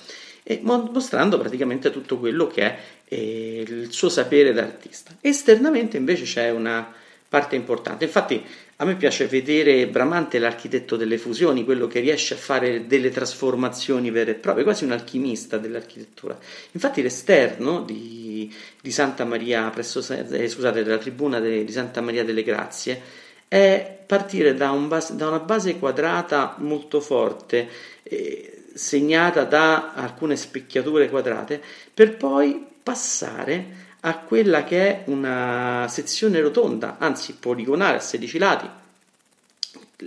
e 0.44 0.60
mostrando 0.64 1.40
praticamente 1.40 1.90
tutto 1.90 2.20
quello 2.20 2.48
che 2.48 2.62
è 2.62 2.80
eh, 3.06 3.66
il 3.68 3.92
suo 3.92 4.10
sapere 4.10 4.54
d'artista. 4.54 5.16
Esternamente 5.20 5.98
invece 5.98 6.24
c'è 6.26 6.52
una 6.52 6.94
parte 7.28 7.56
importante, 7.56 8.06
infatti 8.06 8.44
a 8.78 8.86
me 8.86 8.96
piace 8.96 9.26
vedere 9.28 9.88
Bramante 9.88 10.38
l'architetto 10.38 10.98
delle 10.98 11.18
fusioni, 11.18 11.64
quello 11.64 11.88
che 11.88 12.02
riesce 12.02 12.34
a 12.34 12.38
fare 12.38 12.88
delle 12.88 13.10
trasformazioni 13.10 14.12
vere 14.12 14.32
e 14.32 14.36
proprie, 14.36 14.66
quasi 14.66 14.84
un 14.84 14.92
alchimista 14.92 15.58
dell'architettura. 15.58 16.38
Infatti 16.72 17.02
l'esterno 17.02 17.82
di, 17.82 18.54
di 18.82 18.92
Santa 18.92 19.24
Maria, 19.24 19.70
presso, 19.70 20.00
eh, 20.14 20.48
scusate, 20.50 20.84
della 20.84 20.98
tribuna 20.98 21.40
de, 21.40 21.64
di 21.64 21.72
Santa 21.72 22.02
Maria 22.02 22.26
delle 22.26 22.44
Grazie, 22.44 23.02
è 23.48 24.04
partire 24.06 24.54
da, 24.54 24.72
un 24.72 24.88
base, 24.88 25.16
da 25.16 25.28
una 25.28 25.40
base 25.40 25.78
quadrata 25.78 26.56
molto 26.60 27.00
forte, 27.00 27.68
eh, 28.04 28.64
segnata 28.74 29.44
da 29.44 29.94
alcune 29.94 30.36
specchiature 30.36 31.10
quadrate, 31.10 31.62
per 31.94 32.18
poi 32.18 32.66
passare 32.84 33.84
a 34.02 34.18
quella 34.20 34.64
che 34.64 34.88
è 34.88 35.04
una 35.06 35.88
sezione 35.90 36.40
rotonda, 36.40 36.98
anzi 37.00 37.34
poligonale 37.34 37.98
a 37.98 38.02
16 38.02 38.38
lati, 38.38 38.70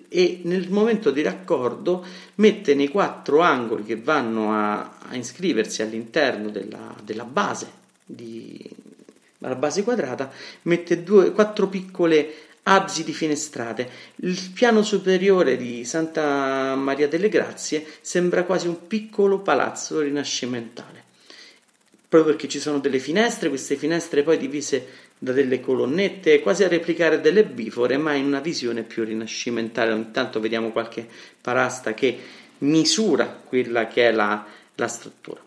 e 0.08 0.40
nel 0.44 0.70
momento 0.70 1.10
di 1.10 1.22
raccordo 1.22 2.04
mette 2.36 2.74
nei 2.74 2.88
quattro 2.88 3.40
angoli 3.40 3.84
che 3.84 3.96
vanno 3.96 4.52
a, 4.52 4.98
a 5.08 5.16
iscriversi 5.16 5.82
all'interno 5.82 6.50
della, 6.50 6.94
della 7.02 7.24
base, 7.24 7.70
di, 8.04 8.70
la 9.38 9.54
base 9.54 9.82
quadrata, 9.82 10.30
mette 10.62 11.02
due, 11.02 11.32
quattro 11.32 11.68
piccole 11.68 12.47
absidi 12.68 13.12
finestrate. 13.12 13.88
Il 14.16 14.50
piano 14.54 14.82
superiore 14.82 15.56
di 15.56 15.84
Santa 15.84 16.74
Maria 16.74 17.08
delle 17.08 17.28
Grazie 17.28 17.84
sembra 18.00 18.44
quasi 18.44 18.66
un 18.66 18.86
piccolo 18.86 19.40
palazzo 19.40 20.00
rinascimentale 20.00 21.06
proprio 22.08 22.32
perché 22.32 22.48
ci 22.48 22.58
sono 22.58 22.78
delle 22.78 22.98
finestre, 22.98 23.50
queste 23.50 23.76
finestre 23.76 24.22
poi 24.22 24.38
divise 24.38 24.86
da 25.18 25.32
delle 25.32 25.60
colonnette, 25.60 26.40
quasi 26.40 26.64
a 26.64 26.68
replicare 26.68 27.20
delle 27.20 27.44
bifore, 27.44 27.98
ma 27.98 28.14
in 28.14 28.24
una 28.24 28.40
visione 28.40 28.82
più 28.82 29.04
rinascimentale. 29.04 29.92
Ogni 29.92 30.10
tanto 30.10 30.40
vediamo 30.40 30.70
qualche 30.70 31.06
parasta 31.40 31.92
che 31.92 32.18
misura 32.58 33.26
quella 33.26 33.88
che 33.88 34.08
è 34.08 34.12
la, 34.12 34.46
la 34.74 34.88
struttura. 34.88 35.40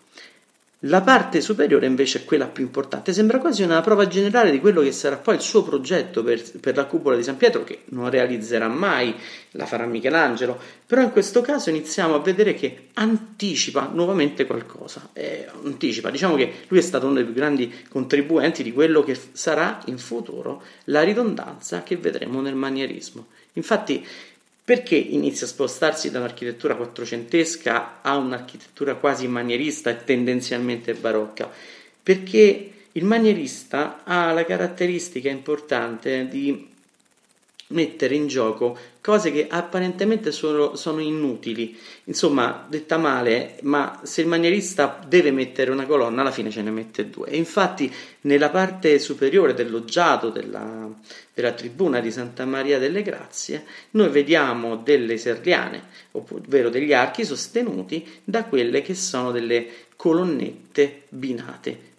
La 0.86 1.02
parte 1.02 1.42
superiore 1.42 1.86
invece 1.86 2.20
è 2.20 2.26
quella 2.26 2.48
più 2.48 2.64
importante, 2.64 3.14
sembra 3.14 3.38
quasi 3.38 3.62
una 3.62 3.82
prova 3.82 4.08
generale 4.08 4.50
di 4.50 4.60
quello 4.60 4.82
che 4.82 4.92
sarà 4.92 5.18
poi 5.18 5.36
il 5.36 5.42
suo 5.42 5.62
progetto 5.62 6.24
per, 6.24 6.42
per, 6.60 6.76
la 6.76 6.86
cupola 6.86 7.16
di 7.16 7.22
San 7.22 7.38
Pietro, 7.38 7.64
che 7.64 7.84
non 7.90 8.10
realizzerà 8.10 8.68
mai, 8.68 9.14
la 9.52 9.68
farà 9.68 9.86
Michelangelo, 9.86 10.58
però 10.88 11.04
in 11.04 11.12
questo 11.12 11.42
caso 11.42 11.70
iniziamo 11.70 12.16
a 12.16 12.20
vedere 12.20 12.56
che 12.56 12.88
anticipa 12.96 13.92
nuovamente 13.94 14.48
qualcosa, 14.48 15.10
eh, 15.14 15.48
anticipa, 15.64 16.10
diciamo 16.10 16.36
che 16.36 16.52
lui 16.70 16.80
è 16.80 16.84
stato 16.84 17.06
uno 17.06 17.14
dei 17.14 17.26
più 17.26 17.34
grandi 17.36 17.72
contribuenti 17.88 18.64
di 18.64 18.74
quello 18.74 19.04
che 19.04 19.16
sarà 19.34 19.82
in 19.86 20.00
futuro 20.00 20.64
la 20.86 21.04
ridondanza 21.04 21.84
che 21.84 21.96
vedremo 21.96 22.42
nel 22.42 22.56
manierismo. 22.56 23.28
Infatti 23.54 24.04
perché 24.72 24.96
inizia 24.96 25.46
a 25.46 25.50
spostarsi 25.50 26.12
da 26.12 26.20
un'architettura 26.20 26.78
quattrocentesca 26.78 28.00
a 28.02 28.16
un'architettura 28.16 28.96
quasi 28.96 29.28
manierista 29.28 29.90
e 29.90 30.06
tendenzialmente 30.06 30.94
barocca? 30.94 31.52
Perché 32.02 32.72
il 32.94 33.04
manierista 33.04 34.06
ha 34.06 34.32
la 34.32 34.46
caratteristica 34.46 35.28
importante 35.28 36.26
di 36.30 36.70
mettere 37.72 38.16
in 38.16 38.28
gioco 38.28 38.78
cose 39.02 39.32
che 39.32 39.48
apparentemente 39.50 40.32
sono, 40.32 40.76
sono, 40.76 41.00
inutili. 41.00 41.78
Insomma, 42.06 42.66
detta 42.70 42.98
male, 42.98 43.58
ma 43.64 44.00
se 44.04 44.22
il 44.22 44.28
manierista 44.28 45.04
deve 45.08 45.32
mettere 45.32 45.72
una 45.72 45.86
colonna, 45.86 46.22
alla 46.22 46.32
fine 46.32 46.52
ce 46.52 46.62
ne 46.62 46.70
mette 46.70 47.10
due. 47.10 47.30
E 47.30 47.38
infatti, 47.38 47.92
nella 48.22 48.50
parte 48.50 49.00
superiore 49.00 49.54
del 49.54 49.72
loggiato 49.72 50.30
della, 50.30 50.88
della 51.34 51.52
tribuna 51.54 52.00
di 52.00 52.12
Santa 52.12 52.46
Maria 52.46 52.78
delle 52.78 53.02
Grazie, 53.02 53.66
noi 53.92 54.10
vediamo 54.10 54.78
delle 54.78 55.18
serliane, 55.18 55.82
ovvero 56.12 56.70
degli 56.70 56.94
archi 56.94 57.26
sostenuti 57.26 58.08
da 58.24 58.46
quelle 58.46 58.82
che 58.82 58.94
sono 58.94 59.32
delle 59.32 59.68
colonnette 59.96 61.04
binate 61.10 61.90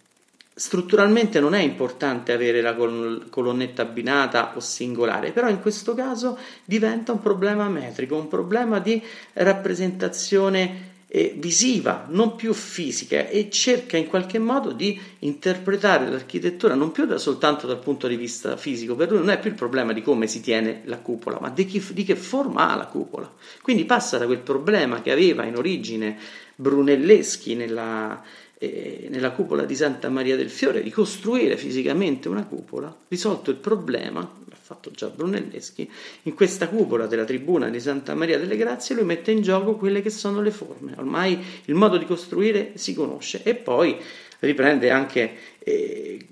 Strutturalmente 0.54 1.40
non 1.40 1.54
è 1.54 1.62
importante 1.62 2.32
avere 2.32 2.60
la 2.60 2.74
colonnetta 2.74 3.82
abbinata 3.82 4.52
o 4.54 4.60
singolare, 4.60 5.32
però 5.32 5.48
in 5.48 5.60
questo 5.60 5.94
caso 5.94 6.36
diventa 6.64 7.12
un 7.12 7.22
problema 7.22 7.68
metrico, 7.68 8.16
un 8.16 8.28
problema 8.28 8.78
di 8.78 9.02
rappresentazione 9.32 10.90
eh, 11.14 11.34
visiva, 11.36 12.06
non 12.08 12.36
più 12.36 12.54
fisica 12.54 13.28
e 13.28 13.50
cerca 13.50 13.98
in 13.98 14.06
qualche 14.06 14.38
modo 14.38 14.72
di 14.72 14.98
interpretare 15.20 16.08
l'architettura 16.08 16.74
non 16.74 16.90
più 16.90 17.04
da, 17.04 17.18
soltanto 17.18 17.66
dal 17.66 17.80
punto 17.80 18.06
di 18.06 18.16
vista 18.16 18.56
fisico, 18.56 18.94
per 18.94 19.10
lui 19.10 19.18
non 19.18 19.28
è 19.28 19.38
più 19.38 19.50
il 19.50 19.56
problema 19.56 19.92
di 19.92 20.00
come 20.00 20.26
si 20.26 20.40
tiene 20.40 20.80
la 20.86 20.96
cupola, 20.96 21.38
ma 21.38 21.50
di, 21.50 21.66
chi, 21.66 21.84
di 21.92 22.04
che 22.04 22.16
forma 22.16 22.70
ha 22.70 22.76
la 22.76 22.86
cupola. 22.86 23.30
Quindi 23.60 23.84
passa 23.84 24.16
da 24.16 24.24
quel 24.24 24.38
problema 24.38 25.02
che 25.02 25.12
aveva 25.12 25.44
in 25.44 25.56
origine 25.56 26.16
Brunelleschi 26.56 27.54
nella, 27.56 28.22
eh, 28.62 29.08
nella 29.10 29.32
cupola 29.32 29.64
di 29.64 29.74
Santa 29.74 30.08
Maria 30.08 30.36
del 30.36 30.48
Fiore 30.48 30.84
di 30.84 30.90
costruire 30.90 31.56
fisicamente 31.56 32.28
una 32.28 32.44
cupola, 32.44 32.96
risolto 33.08 33.50
il 33.50 33.56
problema, 33.56 34.20
l'ha 34.20 34.56
fatto 34.60 34.92
già 34.92 35.08
Brunelleschi, 35.08 35.90
in 36.22 36.34
questa 36.34 36.68
cupola 36.68 37.06
della 37.06 37.24
tribuna 37.24 37.68
di 37.70 37.80
Santa 37.80 38.14
Maria 38.14 38.38
delle 38.38 38.56
Grazie 38.56 38.94
lui 38.94 39.04
mette 39.04 39.32
in 39.32 39.42
gioco 39.42 39.74
quelle 39.74 40.00
che 40.00 40.10
sono 40.10 40.40
le 40.40 40.52
forme, 40.52 40.94
ormai 40.96 41.42
il 41.64 41.74
modo 41.74 41.96
di 41.96 42.06
costruire 42.06 42.74
si 42.74 42.94
conosce. 42.94 43.42
E 43.42 43.56
poi 43.56 43.96
riprende 44.38 44.90
anche 44.90 45.32
eh, 45.58 46.24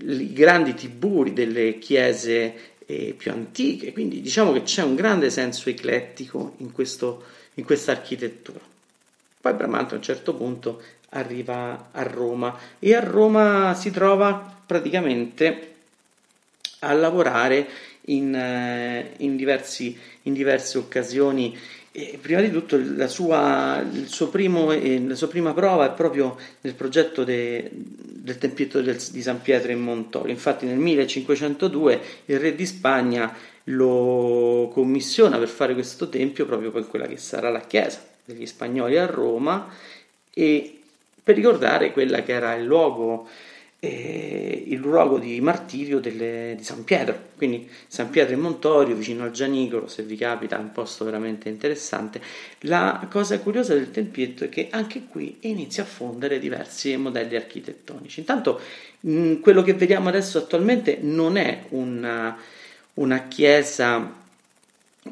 i 0.00 0.32
grandi 0.32 0.74
tiburi 0.74 1.32
delle 1.32 1.80
chiese 1.80 2.54
eh, 2.86 3.14
più 3.16 3.32
antiche, 3.32 3.92
quindi 3.92 4.20
diciamo 4.20 4.52
che 4.52 4.62
c'è 4.62 4.84
un 4.84 4.94
grande 4.94 5.28
senso 5.28 5.68
eclettico 5.70 6.54
in, 6.58 6.70
questo, 6.70 7.24
in 7.54 7.64
questa 7.64 7.90
architettura. 7.90 8.73
Poi 9.44 9.52
Bramante 9.52 9.92
a 9.92 9.98
un 9.98 10.02
certo 10.02 10.32
punto 10.34 10.80
arriva 11.10 11.90
a 11.92 12.02
Roma 12.02 12.58
e 12.78 12.94
a 12.94 13.00
Roma 13.00 13.74
si 13.74 13.90
trova 13.90 14.62
praticamente 14.64 15.74
a 16.78 16.94
lavorare 16.94 17.68
in, 18.06 18.34
eh, 18.34 19.12
in, 19.18 19.36
diversi, 19.36 19.98
in 20.22 20.32
diverse 20.32 20.78
occasioni. 20.78 21.54
E 21.92 22.18
prima 22.22 22.40
di 22.40 22.50
tutto 22.50 22.80
la 22.96 23.06
sua, 23.06 23.84
primo, 24.30 24.72
eh, 24.72 25.04
la 25.06 25.14
sua, 25.14 25.28
prima 25.28 25.52
prova 25.52 25.92
è 25.92 25.94
proprio 25.94 26.38
nel 26.62 26.72
progetto 26.72 27.22
de, 27.22 27.68
del 27.70 28.38
tempietto 28.38 28.80
del, 28.80 28.96
di 28.96 29.20
San 29.20 29.42
Pietro 29.42 29.72
in 29.72 29.80
Montorio. 29.80 30.32
Infatti 30.32 30.64
nel 30.64 30.78
1502 30.78 32.00
il 32.24 32.40
re 32.40 32.54
di 32.54 32.64
Spagna 32.64 33.30
lo 33.64 34.70
commissiona 34.72 35.36
per 35.36 35.48
fare 35.48 35.74
questo 35.74 36.08
tempio 36.08 36.46
proprio 36.46 36.70
per 36.70 36.86
quella 36.86 37.06
che 37.06 37.18
sarà 37.18 37.50
la 37.50 37.60
chiesa 37.60 38.12
degli 38.24 38.46
spagnoli 38.46 38.96
a 38.96 39.06
Roma 39.06 39.68
e 40.32 40.78
per 41.22 41.36
ricordare 41.36 41.92
quella 41.92 42.22
che 42.22 42.32
era 42.32 42.54
il 42.54 42.64
luogo, 42.64 43.26
eh, 43.80 44.64
il 44.66 44.78
luogo 44.78 45.18
di 45.18 45.40
martirio 45.40 45.98
delle, 45.98 46.54
di 46.56 46.62
San 46.62 46.84
Pietro. 46.84 47.18
Quindi 47.36 47.68
San 47.88 48.10
Pietro 48.10 48.34
in 48.34 48.40
Montorio, 48.40 48.94
vicino 48.94 49.24
al 49.24 49.30
Gianicolo, 49.30 49.88
se 49.88 50.02
vi 50.02 50.16
capita, 50.16 50.56
è 50.56 50.60
un 50.60 50.72
posto 50.72 51.04
veramente 51.04 51.48
interessante. 51.48 52.20
La 52.60 53.06
cosa 53.10 53.38
curiosa 53.38 53.72
del 53.72 53.90
tempietto 53.90 54.44
è 54.44 54.48
che 54.50 54.68
anche 54.70 55.04
qui 55.08 55.38
inizia 55.40 55.82
a 55.82 55.86
fondere 55.86 56.38
diversi 56.38 56.94
modelli 56.96 57.36
architettonici. 57.36 58.20
Intanto 58.20 58.60
mh, 59.00 59.36
quello 59.36 59.62
che 59.62 59.72
vediamo 59.72 60.10
adesso 60.10 60.36
attualmente 60.36 60.98
non 61.00 61.38
è 61.38 61.64
una, 61.70 62.36
una 62.94 63.28
chiesa 63.28 64.22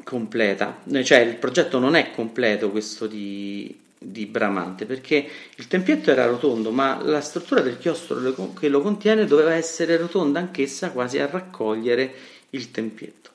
completa, 0.03 0.79
cioè 1.03 1.19
il 1.19 1.35
progetto 1.35 1.79
non 1.79 1.95
è 1.95 2.11
completo 2.11 2.71
questo 2.71 3.07
di 3.07 3.81
di 4.03 4.25
Bramante 4.25 4.85
perché 4.85 5.25
il 5.55 5.67
tempietto 5.67 6.11
era 6.11 6.25
rotondo 6.25 6.71
ma 6.71 7.01
la 7.01 7.21
struttura 7.21 7.61
del 7.61 7.77
chiostro 7.77 8.19
che 8.53 8.67
lo 8.67 8.81
contiene 8.81 9.25
doveva 9.25 9.53
essere 9.53 9.97
rotonda 9.97 10.39
anch'essa 10.39 10.91
quasi 10.91 11.19
a 11.19 11.27
raccogliere 11.27 12.13
il 12.51 12.69
tempietto. 12.71 13.31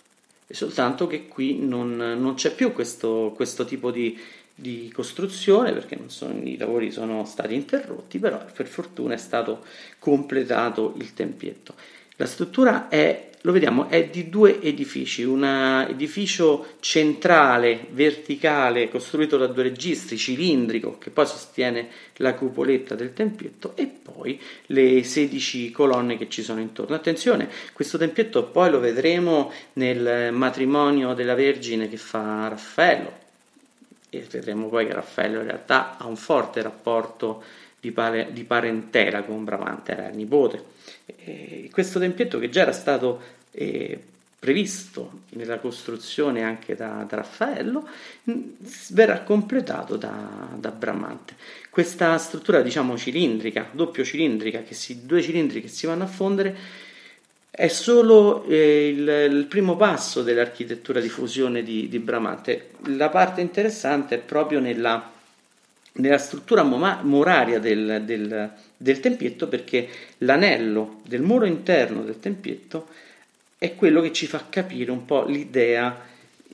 E 0.47 0.55
soltanto 0.55 1.07
che 1.07 1.27
qui 1.27 1.59
non, 1.59 1.97
non 1.97 2.35
c'è 2.35 2.55
più 2.55 2.73
questo, 2.73 3.33
questo 3.35 3.65
tipo 3.65 3.91
di, 3.91 4.19
di, 4.55 4.91
costruzione 4.95 5.73
perché 5.73 5.99
sono, 6.07 6.41
i 6.43 6.57
lavori 6.57 6.91
sono 6.91 7.25
stati 7.25 7.55
interrotti 7.55 8.19
però 8.19 8.43
per 8.55 8.67
fortuna 8.67 9.15
è 9.15 9.19
stato 9.19 9.65
completato 9.99 10.95
il 10.99 11.13
tempietto. 11.13 11.75
La 12.17 12.27
struttura 12.27 12.89
è 12.89 13.28
lo 13.43 13.53
vediamo, 13.53 13.89
è 13.89 14.09
di 14.09 14.29
due 14.29 14.61
edifici, 14.61 15.23
un 15.23 15.45
edificio 15.89 16.75
centrale, 16.81 17.87
verticale, 17.91 18.89
costruito 18.89 19.37
da 19.37 19.47
due 19.47 19.65
registri, 19.65 20.17
cilindrico, 20.17 20.99
che 20.99 21.11
poi 21.11 21.27
sostiene 21.27 21.89
la 22.17 22.35
cupoletta 22.35 22.95
del 22.95 23.13
tempietto, 23.13 23.77
e 23.77 23.87
poi 23.87 24.41
le 24.67 25.05
16 25.05 25.71
colonne 25.71 26.17
che 26.17 26.29
ci 26.29 26.43
sono 26.43 26.61
intorno. 26.61 26.97
Attenzione, 26.97 27.49
questo 27.73 27.97
tempietto 27.97 28.45
poi 28.45 28.71
lo 28.71 28.81
vedremo 28.81 29.53
nel 29.75 30.33
matrimonio 30.33 31.15
della 31.15 31.35
Vergine 31.35 31.89
che 31.89 31.97
fa 31.97 32.49
Raffaello, 32.49 33.27
e 34.11 34.27
vedremo 34.29 34.69
poi 34.69 34.87
che 34.87 34.95
Raffaello 34.95 35.41
in 35.41 35.47
realtà 35.47 35.97
ha 35.97 36.07
un 36.07 36.17
forte 36.17 36.61
rapporto 36.63 37.43
di, 37.79 37.93
pare, 37.93 38.31
di 38.33 38.43
parentela 38.45 39.23
con 39.23 39.45
Bramante, 39.45 39.93
era 39.93 40.09
il 40.09 40.17
nipote. 40.17 40.77
E 41.17 41.69
questo 41.73 41.99
tempietto 41.99 42.39
che 42.39 42.51
già 42.51 42.63
era 42.63 42.73
stato 42.73 43.21
eh, 43.53 43.99
previsto 44.39 45.23
nella 45.31 45.59
costruzione 45.59 46.43
anche 46.43 46.77
da, 46.77 47.05
da 47.09 47.17
Raffaello 47.17 47.89
verrà 48.91 49.23
completato 49.23 49.97
da, 49.97 50.49
da, 50.55 50.71
Bramante. 50.71 51.35
Questa 51.71 52.17
struttura 52.19 52.63
diciamo 52.63 52.97
cilindrica, 52.97 53.69
doppio 53.73 54.05
cilindrica, 54.05 54.63
che 54.63 54.75
si, 54.75 55.07
due 55.07 55.23
cilindri 55.23 55.61
che 55.61 55.69
si 55.69 55.87
vanno 55.87 56.05
a 56.05 56.09
fondere, 56.09 56.57
è 57.51 57.67
solo 57.67 58.45
eh, 58.45 58.89
il, 58.89 59.09
il, 59.09 59.47
primo 59.47 59.77
passo 59.77 60.23
dell'architettura 60.23 61.01
di 61.01 61.09
fusione 61.09 61.65
di, 61.65 61.89
di 61.89 61.99
Bramante. 61.99 62.71
La 62.87 63.09
parte 63.09 63.41
interessante 63.41 64.15
è 64.15 64.19
proprio 64.19 64.61
nella 64.61 65.17
nella 65.99 66.19
struttura 66.19 66.63
muraria 66.63 67.59
del, 67.59 68.03
del, 68.05 68.53
del, 68.77 69.01
tempietto 69.01 69.49
perché 69.49 69.89
l'anello 70.19 71.01
del 71.07 71.23
muro 71.23 71.45
interno 71.45 72.03
del 72.03 72.19
tempietto 72.19 72.89
è 73.59 73.75
quello 73.75 74.01
che 74.01 74.13
ci 74.13 74.27
fa 74.27 74.45
capire 74.49 74.91
un 74.91 75.05
po' 75.05 75.25
l'idea 75.25 76.07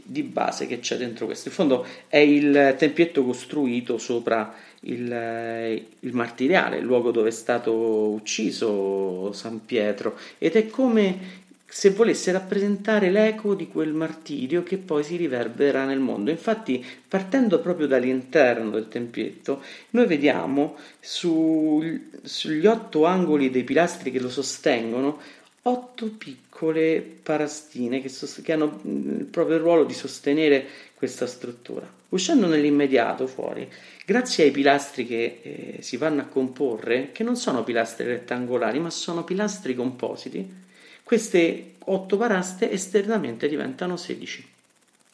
di 0.07 0.23
base 0.23 0.67
che 0.67 0.81
c'è 0.81 0.97
dentro 0.97 1.27
questo. 1.27 1.49
In 1.49 1.55
fondo 1.55 1.87
è 2.09 2.19
il 2.19 2.75
tempietto 2.79 3.25
costruito 3.25 3.99
sopra 3.99 4.55
il, 4.81 5.83
il 6.01 6.13
martiriale, 6.15 6.79
il 6.79 6.85
luogo 6.85 7.11
dove 7.11 7.29
è 7.29 7.33
stato 7.33 7.73
ucciso 8.11 9.33
San 9.33 9.65
Pietro 9.65 10.19
ed 10.39 10.57
è 10.57 10.67
come 10.67 11.43
se 11.77 11.91
volesse 11.91 12.31
rappresentare 12.31 13.11
l'eco 13.11 13.57
di 13.57 13.67
quel 13.67 13.93
martirio 13.93 14.63
che 14.63 14.77
poi 14.77 15.03
si 15.03 15.17
riverbera 15.17 15.85
nel 15.85 15.99
mondo. 15.99 16.31
Infatti, 16.31 16.83
partendo 17.09 17.59
proprio 17.59 17.89
dall'interno 17.89 18.71
del 18.71 18.87
tempietto, 18.87 19.61
noi 19.91 20.07
vediamo 20.07 20.77
su, 21.01 21.83
sugli 22.23 22.65
otto 22.67 23.07
angoli 23.07 23.51
dei 23.51 23.65
pilastri 23.65 24.13
che 24.13 24.21
lo 24.21 24.31
sostengono 24.31 25.21
otto 25.63 26.11
piccole 26.17 27.01
parastine 27.01 28.01
che, 28.01 28.09
sost- 28.09 28.43
che 28.43 28.53
hanno 28.53 28.81
il 28.85 29.25
proprio 29.25 29.59
ruolo 29.59 29.83
di 29.83 29.95
sostenere 29.95 30.65
questa 30.95 31.27
struttura. 31.27 31.91
Uscendo 32.11 32.47
nell'immediato 32.47 33.27
fuori, 33.27 33.69
grazie 34.07 34.45
ai 34.45 34.53
pilastri 34.53 35.05
che 35.05 35.41
eh, 35.43 35.77
si 35.81 35.97
vanno 35.97 36.21
a 36.21 36.27
comporre, 36.27 37.11
che 37.11 37.25
non 37.25 37.35
sono 37.35 37.65
pilastri 37.65 38.07
rettangolari, 38.07 38.79
ma 38.79 38.91
sono 38.91 39.25
pilastri 39.25 39.75
compositi, 39.75 40.63
queste 41.05 41.75
8 41.79 42.17
paraste 42.17 42.71
esternamente 42.71 43.47
diventano 43.49 43.97
16. 43.97 44.49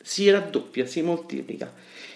Si 0.01 0.31
raddoppia, 0.31 0.87
si 0.87 1.03
moltiplica. 1.03 1.71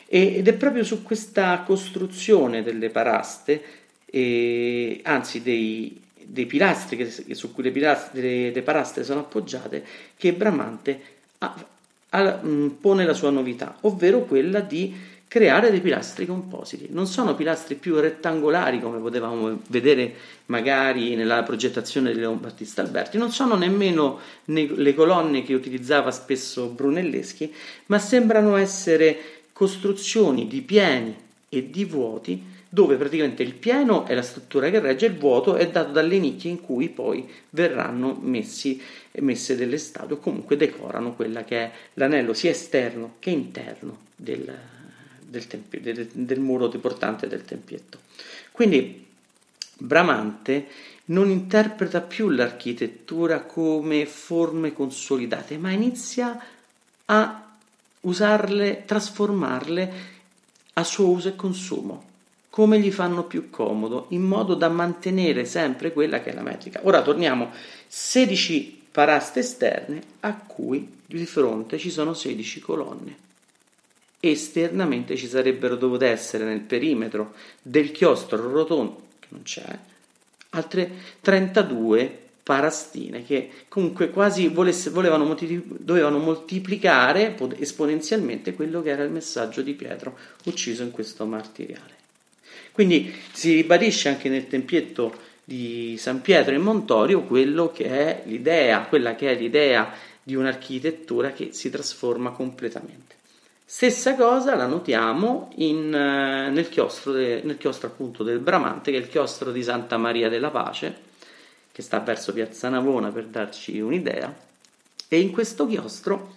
Ed 0.07 0.47
è 0.47 0.53
proprio 0.55 0.85
su 0.85 1.03
questa 1.03 1.63
costruzione 1.67 2.63
delle 2.63 2.89
paraste, 2.89 3.63
eh, 4.07 5.01
anzi 5.03 5.43
dei, 5.43 6.01
dei 6.23 6.47
pilastri 6.47 6.97
che, 6.97 7.35
su 7.35 7.53
cui 7.53 7.65
le, 7.65 7.73
pilastri, 7.73 8.21
le, 8.21 8.51
le, 8.53 8.63
paraste 8.63 9.03
sono 9.03 9.21
appoggiate, 9.21 9.85
che 10.17 10.33
Bramante 10.33 11.01
ha, 11.39 11.67
ha, 12.11 12.41
pone 12.81 13.05
la 13.05 13.13
sua 13.13 13.31
novità, 13.31 13.77
ovvero 13.81 14.21
quella 14.21 14.61
di 14.61 14.95
creare 15.35 15.73
dei 15.73 15.81
pilastri 15.81 16.27
compositi. 16.27 16.87
Non 16.91 17.09
sono 17.09 17.35
pilastri 17.35 17.75
più 17.75 17.99
rettangolari 17.99 18.81
come 18.81 19.01
potevamo 19.01 19.63
vedere 19.67 20.15
magari 20.47 21.17
nella 21.17 21.43
progettazione 21.43 22.13
di 22.13 22.21
Leon 22.21 22.41
Battista 22.41 22.83
Alberti, 22.83 23.19
non 23.19 23.33
sono 23.33 23.57
nemmeno 23.57 24.21
le 24.45 24.95
colonne 24.95 25.43
che 25.43 25.53
utilizzava 25.53 26.13
spesso 26.13 26.69
Brunelleschi, 26.69 27.53
ma 27.87 27.99
sembrano 27.99 28.55
essere 28.55 29.19
costruzioni 29.53 30.47
di 30.47 30.61
pieni 30.61 31.17
e 31.49 31.69
di 31.69 31.85
vuoti 31.85 32.41
dove 32.69 32.95
praticamente 32.95 33.43
il 33.43 33.55
pieno 33.55 34.07
è 34.07 34.15
la 34.15 34.23
struttura 34.23 34.71
che 34.71 34.79
regge, 34.79 35.07
il 35.07 35.17
vuoto 35.17 35.57
è 35.57 35.69
dato 35.69 35.91
dalle 35.91 36.21
nicchie 36.21 36.53
in 36.53 36.61
cui 36.61 36.89
poi 36.91 37.29
verranno 37.51 38.17
messi, 38.21 38.81
messe 39.15 39.57
delle 39.57 39.79
statue 39.79 40.15
o 40.15 40.21
comunque 40.21 40.57
decorano 40.57 41.15
quella 41.15 41.43
che 41.43 41.57
è 41.57 41.71
l'anello 41.95 42.35
sia 42.35 42.51
esterno 42.51 43.15
che 43.19 43.31
interno 43.31 43.99
del, 44.15 44.74
del, 45.35 45.47
tempi, 45.47 45.81
del, 45.81 46.07
del 46.13 46.41
muro 46.41 46.69
portante 46.69 47.27
del 47.27 47.45
tempietto. 47.45 47.99
Quindi 48.53 49.05
Bramante 49.77 50.69
non 51.07 51.29
interpreta 51.29 52.01
più 52.01 52.31
l'architettura 52.31 53.43
come 53.43 54.07
forme 54.07 54.73
consolidate, 54.73 55.59
ma 55.59 55.71
inizia 55.73 56.41
a 57.07 57.57
usarle, 58.03 58.85
trasformarle 58.87 59.93
a 60.75 60.85
suo 60.85 61.09
uso 61.09 61.29
e 61.29 61.37
consumo, 61.37 62.05
come 62.49 62.79
gli 62.79 62.93
fanno 62.93 63.25
più 63.25 63.51
comodo, 63.51 64.07
in 64.11 64.23
modo 64.23 64.55
da 64.55 64.69
mantenere 64.69 65.45
sempre 65.45 65.93
quella 65.93 66.21
che 66.23 66.31
è 66.31 66.35
la 66.35 66.43
metrica. 66.43 66.81
Ora 66.85 67.03
torniamo 67.03 67.51
16 67.87 68.83
paraste 68.93 69.41
esterne 69.41 70.01
a 70.21 70.35
cui 70.37 71.01
di 71.05 71.27
fronte 71.27 71.79
ci 71.79 71.91
sono 71.91 72.15
16 72.15 72.61
colonne. 72.61 73.17
Esternamente 74.31 75.17
ci 75.17 75.29
sarebbero 75.29 75.77
dovute 75.77 76.07
essere 76.07 76.45
nel 76.45 76.61
perimetro 76.61 77.35
del 77.61 77.93
chiostro 77.93 78.51
rotondo, 78.51 79.09
che 79.21 79.27
non 79.29 79.43
c'è, 79.43 79.79
altre 80.51 80.91
32 81.21 82.21
parastine 82.43 83.23
che 83.23 83.51
comunque 83.69 84.09
quasi 84.09 84.49
volesse, 84.49 84.89
volevano, 84.89 85.37
dovevano 85.79 86.19
moltiplicare 86.19 87.37
esponenzialmente 87.59 88.55
quello 88.55 88.81
che 88.81 88.91
era 88.91 89.03
il 89.03 89.11
messaggio 89.11 89.61
di 89.61 89.75
Pietro 89.75 90.17
ucciso 90.45 90.83
in 90.83 90.91
questo 90.91 91.27
martiriale. 91.27 91.93
Quindi 92.73 93.15
si 93.31 93.53
ribadisce 93.53 94.09
anche 94.09 94.31
nel 94.31 94.47
tempietto 94.47 95.15
di 95.45 95.97
San 95.99 96.23
Pietro 96.23 96.55
in 96.55 96.63
Montorio 96.63 97.25
quello 97.25 97.71
che 97.71 97.85
è 97.85 98.23
l'idea, 98.25 98.87
quella 98.87 99.15
che 99.15 99.31
è 99.31 99.35
l'idea 99.35 99.93
di 100.23 100.35
un'architettura 100.35 101.33
che 101.33 101.51
si 101.53 101.69
trasforma 101.69 102.31
completamente. 102.31 103.14
Stessa 103.75 104.15
cosa 104.15 104.55
la 104.55 104.69
notiamo 104.69 105.51
in, 105.57 105.93
eh, 105.93 106.49
nel, 106.49 106.69
chiostro 106.69 107.11
de, 107.11 107.41
nel 107.43 107.59
chiostro 107.59 107.89
appunto 107.89 108.23
del 108.23 108.39
Bramante, 108.39 108.93
che 108.93 108.99
è 108.99 109.01
il 109.01 109.09
chiostro 109.09 109.51
di 109.51 109.65
Santa 109.65 109.97
Maria 109.97 110.29
della 110.29 110.51
Pace, 110.51 110.97
che 111.73 111.83
sta 111.83 111.99
verso 111.99 112.33
Piazza 112.33 112.69
Navona 112.69 113.11
per 113.11 113.25
darci 113.25 113.81
un'idea, 113.81 114.33
e 115.09 115.19
in 115.19 115.33
questo 115.33 115.67
chiostro 115.67 116.37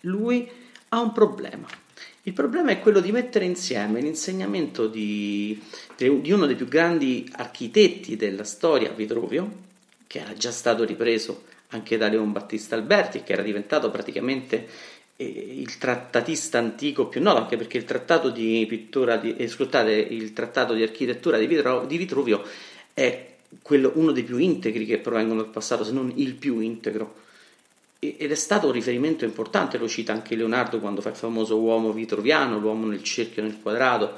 lui 0.00 0.50
ha 0.88 1.00
un 1.00 1.12
problema. 1.12 1.68
Il 2.22 2.32
problema 2.32 2.70
è 2.70 2.80
quello 2.80 3.00
di 3.00 3.12
mettere 3.12 3.44
insieme 3.44 4.00
l'insegnamento 4.00 4.86
di, 4.86 5.62
di 5.94 6.32
uno 6.32 6.46
dei 6.46 6.56
più 6.56 6.66
grandi 6.66 7.30
architetti 7.30 8.16
della 8.16 8.44
storia, 8.44 8.90
Vitruvio, 8.92 9.50
che 10.06 10.20
era 10.20 10.32
già 10.32 10.50
stato 10.50 10.84
ripreso 10.84 11.42
anche 11.72 11.96
da 11.96 12.08
Leon 12.08 12.32
Battista 12.32 12.74
Alberti, 12.74 13.22
che 13.22 13.32
era 13.34 13.42
diventato 13.42 13.90
praticamente 13.90 14.66
il 15.22 15.78
trattatista 15.78 16.58
antico 16.58 17.06
più 17.06 17.22
noto, 17.22 17.38
anche 17.38 17.56
perché 17.56 17.78
il 17.78 17.84
trattato 17.84 18.30
di 18.30 18.64
pittura, 18.68 19.16
di, 19.16 19.36
eh, 19.36 19.48
scusate, 19.48 19.92
il 19.92 20.32
trattato 20.32 20.74
di 20.74 20.82
architettura 20.82 21.38
di, 21.38 21.46
Vitru- 21.46 21.86
di 21.86 21.96
Vitruvio 21.96 22.42
è 22.92 23.28
quello, 23.62 23.92
uno 23.94 24.12
dei 24.12 24.22
più 24.22 24.38
integri 24.38 24.86
che 24.86 24.98
provengono 24.98 25.42
dal 25.42 25.50
passato, 25.50 25.84
se 25.84 25.92
non 25.92 26.12
il 26.16 26.34
più 26.34 26.58
integro. 26.60 27.20
ed 27.98 28.30
è 28.30 28.34
stato 28.34 28.66
un 28.66 28.72
riferimento 28.72 29.24
importante, 29.24 29.78
lo 29.78 29.88
cita 29.88 30.12
anche 30.12 30.34
Leonardo 30.34 30.80
quando 30.80 31.00
fa 31.00 31.10
il 31.10 31.16
famoso 31.16 31.58
uomo 31.60 31.92
vitruviano, 31.92 32.58
l'uomo 32.58 32.86
nel 32.86 33.02
cerchio, 33.02 33.42
nel 33.42 33.58
quadrato, 33.62 34.16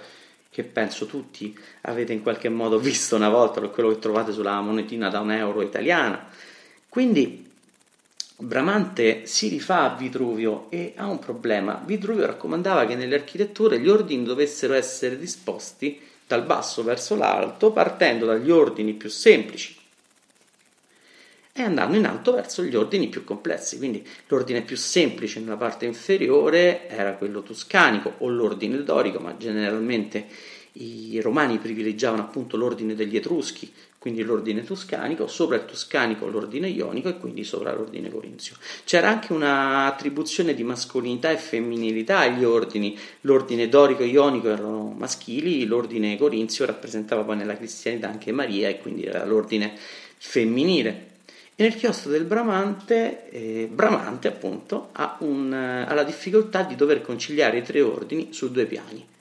che 0.51 0.63
penso 0.63 1.07
tutti 1.07 1.57
avete 1.83 2.13
in 2.13 2.23
qualche 2.23 2.49
modo 2.49 2.79
visto 2.79 3.17
una 3.17 3.29
volta, 3.29 3.61
quello 3.69 3.91
che 3.91 3.99
trovate 3.99 4.33
sulla 4.33 4.61
monetina 4.61 5.09
da 5.09 5.21
un 5.21 5.33
euro 5.33 5.63
italiana. 5.63 6.29
Quindi 6.89 7.44
Bramante 8.37 9.27
si 9.27 9.49
rifà 9.49 9.83
a 9.83 9.97
Vitruvio 9.97 10.67
e 10.69 10.95
ha 10.97 11.07
un 11.07 11.21
problema. 11.21 11.81
Vitruvio 11.85 12.27
raccomandava 12.27 12.85
che 12.85 12.97
nelle 12.97 13.15
architetture 13.15 13.79
gli 13.79 13.89
ordini 13.89 14.25
dovessero 14.25 14.75
essere 14.75 15.19
disposti 15.19 16.01
dal 16.27 16.45
basso 16.45 16.83
verso 16.83 17.15
l'alto, 17.15 17.71
partendo 17.71 18.27
dagli 18.27 18.51
ordini 18.51 18.95
più 18.95 19.09
semplici 19.09 19.77
e 21.57 21.63
andando 21.63 21.97
in 21.97 22.05
alto 22.05 22.33
verso 22.33 22.65
gli 22.65 22.75
ordini 22.75 23.07
più 23.07 23.23
complessi. 23.23 23.79
Quindi 23.79 24.05
l'ordine 24.27 24.63
più 24.63 24.77
semplice 24.77 25.39
nella 25.39 25.57
parte 25.57 25.87
inferiore 25.87 26.89
era 26.89 27.13
quello 27.13 27.45
tuscanico 27.45 28.15
o 28.19 28.29
l'ordine 28.29 28.83
dorico, 28.83 29.21
ma 29.21 29.37
generalmente 29.37 30.27
i 30.77 31.21
romani 31.21 31.59
privilegiavano 31.59 32.23
appunto 32.23 32.57
l'ordine 32.57 32.95
degli 32.95 33.17
Etruschi, 33.17 33.71
quindi 33.99 34.23
l'ordine 34.23 34.65
toscanico, 34.65 35.27
sopra 35.29 35.57
il 35.57 35.65
toscanico 35.65 36.27
l'ordine 36.27 36.69
ionico 36.69 37.09
e 37.09 37.17
quindi 37.17 37.45
sopra 37.45 37.73
l'ordine 37.73 38.11
corinzio. 38.11 38.57
C'era 38.85 39.09
anche 39.09 39.33
un'attribuzione 39.33 40.53
di 40.53 40.65
mascolinità 40.65 41.31
e 41.31 41.37
femminilità 41.37 42.19
agli 42.19 42.45
ordini, 42.45 42.99
l'ordine 43.23 43.69
dorico 43.69 44.03
e 44.03 44.07
ionico 44.07 44.49
erano 44.49 44.95
maschili, 44.97 45.65
l'ordine 45.65 46.19
corinzio 46.19 46.67
rappresentava 46.67 47.23
poi 47.23 47.37
nella 47.37 47.57
cristianità 47.57 48.09
anche 48.09 48.33
Maria 48.33 48.69
e 48.69 48.79
quindi 48.79 49.05
era 49.05 49.25
l'ordine 49.25 49.73
femminile. 50.19 51.13
E 51.55 51.63
nel 51.63 51.77
chiostro 51.77 52.11
del 52.11 52.25
Bramante, 52.25 53.31
eh, 53.31 53.69
Bramante 53.73 54.27
appunto 54.27 54.89
ha, 54.93 55.19
un, 55.21 55.53
ha 55.53 55.95
la 55.95 56.03
difficoltà 56.03 56.63
di 56.63 56.75
dover 56.75 57.01
conciliare 57.01 57.59
i 57.59 57.63
tre 57.63 57.81
ordini 57.81 58.33
su 58.33 58.51
due 58.51 58.67
piani 58.67 59.13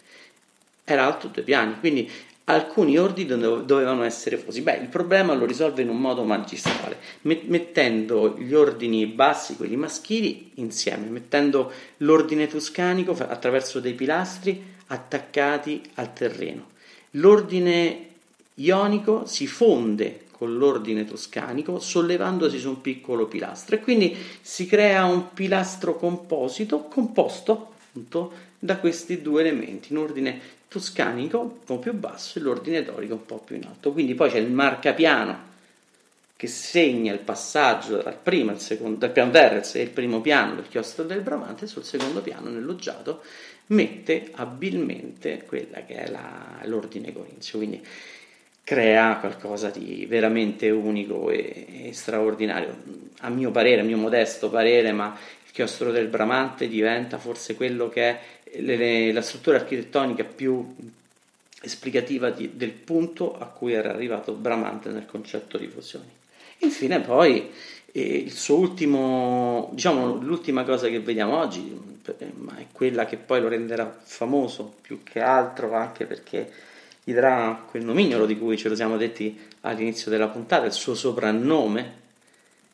era 0.84 1.06
alto 1.06 1.28
due 1.28 1.44
piani, 1.44 1.80
quindi 1.80 2.10
alcuni 2.46 2.98
ordini 2.98 3.40
dovevano 3.40 4.04
essere 4.04 4.38
fusi. 4.38 4.62
Beh, 4.62 4.78
il 4.78 4.88
problema 4.88 5.34
lo 5.34 5.46
risolve 5.46 5.82
in 5.82 5.90
un 5.90 6.00
modo 6.00 6.24
magistrale, 6.24 6.98
mettendo 7.22 8.36
gli 8.38 8.54
ordini 8.54 9.06
bassi, 9.06 9.56
quelli 9.56 9.78
maschili, 9.78 10.52
insieme, 10.56 11.08
mettendo 11.08 11.72
l'ordine 11.98 12.48
toscanico 12.48 13.12
attraverso 13.12 13.80
dei 13.80 13.94
pilastri 13.94 14.72
attaccati 14.88 15.82
al 15.96 16.14
terreno. 16.14 16.72
L'ordine 17.12 18.08
ionico 18.56 19.26
si 19.26 19.48
fonde 19.48 20.22
con 20.32 20.58
l'ordine 20.58 21.06
toscanico 21.06 21.80
sollevandosi 21.80 22.60
su 22.60 22.70
un 22.70 22.82
piccolo 22.82 23.28
pilastro 23.28 23.76
e 23.76 23.80
quindi 23.80 24.16
si 24.42 24.66
crea 24.66 25.06
un 25.06 25.32
pilastro 25.34 25.96
composito 25.96 26.84
composto 26.84 27.72
appunto 27.88 28.32
da 28.60 28.78
questi 28.78 29.22
due 29.22 29.42
elementi, 29.42 29.92
in 29.92 30.00
ordine 30.00 30.42
toscanico 30.74 31.40
un 31.40 31.64
po' 31.64 31.78
più 31.78 31.94
basso 31.94 32.40
e 32.40 32.42
l'ordine 32.42 32.84
dorico 32.84 33.14
un 33.14 33.26
po' 33.26 33.38
più 33.38 33.56
in 33.56 33.66
alto. 33.66 33.92
Quindi 33.92 34.16
poi 34.16 34.32
c'è 34.32 34.40
il 34.40 34.52
marcapiano 34.52 35.52
che 36.36 36.48
segna 36.48 37.14
il 37.14 37.20
passaggio 37.20 38.02
dal 38.02 38.18
primo 38.18 38.58
secondo, 38.58 38.98
dal 38.98 39.12
piano 39.12 39.30
terrez 39.30 39.76
e 39.76 39.82
il 39.82 39.92
primo 39.92 40.20
piano 40.20 40.56
del 40.56 40.68
chiostro 40.68 41.04
del 41.04 41.22
Bramante, 41.22 41.68
sul 41.68 41.84
secondo 41.84 42.22
piano 42.22 42.50
nel 42.50 42.66
loggiato 42.66 43.22
mette 43.68 44.32
abilmente 44.34 45.44
quella 45.46 45.86
che 45.86 45.96
è 45.96 46.10
la, 46.10 46.60
l'ordine 46.64 47.14
corinzio, 47.14 47.60
quindi 47.60 47.82
crea 48.64 49.18
qualcosa 49.18 49.70
di 49.70 50.06
veramente 50.08 50.70
unico 50.72 51.30
e, 51.30 51.88
e 51.88 51.94
straordinario. 51.94 52.78
A 53.20 53.30
mio 53.30 53.52
parere, 53.52 53.82
a 53.82 53.86
mio 53.86 53.98
modesto 53.98 54.50
parere, 54.50 54.92
ma 54.92 55.16
il 55.46 55.52
chiostro 55.52 55.92
del 55.92 56.08
Bramante 56.08 56.68
diventa 56.68 57.20
forse 57.20 57.56
quello 57.56 57.90
che 57.90 58.02
è 58.10 58.20
le, 58.60 58.76
le, 58.76 59.12
la 59.12 59.22
struttura 59.22 59.58
architettonica 59.58 60.24
più 60.24 60.76
esplicativa 61.62 62.30
di, 62.30 62.52
del 62.56 62.72
punto 62.72 63.38
a 63.38 63.46
cui 63.46 63.74
era 63.74 63.90
arrivato 63.90 64.34
Bramante 64.34 64.90
nel 64.90 65.06
concetto 65.06 65.58
di 65.58 65.68
fusioni. 65.68 66.10
Infine 66.60 67.00
poi 67.00 67.50
eh, 67.92 68.02
il 68.18 68.32
suo 68.32 68.58
ultimo, 68.58 69.70
diciamo 69.74 70.16
l'ultima 70.16 70.64
cosa 70.64 70.88
che 70.88 71.00
vediamo 71.00 71.38
oggi, 71.38 71.92
ma 72.36 72.58
è 72.58 72.68
quella 72.72 73.06
che 73.06 73.18
poi 73.18 73.42
lo 73.42 73.48
renderà 73.48 73.98
famoso 74.04 74.76
più 74.82 75.04
che 75.04 75.22
altro 75.22 75.74
anche 75.74 76.06
perché 76.06 76.52
gli 77.04 77.14
darà 77.14 77.66
quel 77.70 77.84
nomignolo 77.84 78.26
di 78.26 78.38
cui 78.38 78.58
ce 78.58 78.70
lo 78.70 78.76
siamo 78.76 78.98
detti 78.98 79.38
all'inizio 79.62 80.10
della 80.10 80.28
puntata, 80.28 80.66
il 80.66 80.72
suo 80.72 80.96
soprannome, 80.96 82.02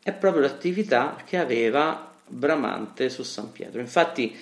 è 0.02 0.12
proprio 0.14 0.42
l'attività 0.42 1.22
che 1.26 1.38
aveva 1.38 2.08
Bramante 2.32 3.10
su 3.10 3.24
San 3.24 3.52
Pietro. 3.52 3.80
Infatti 3.80 4.36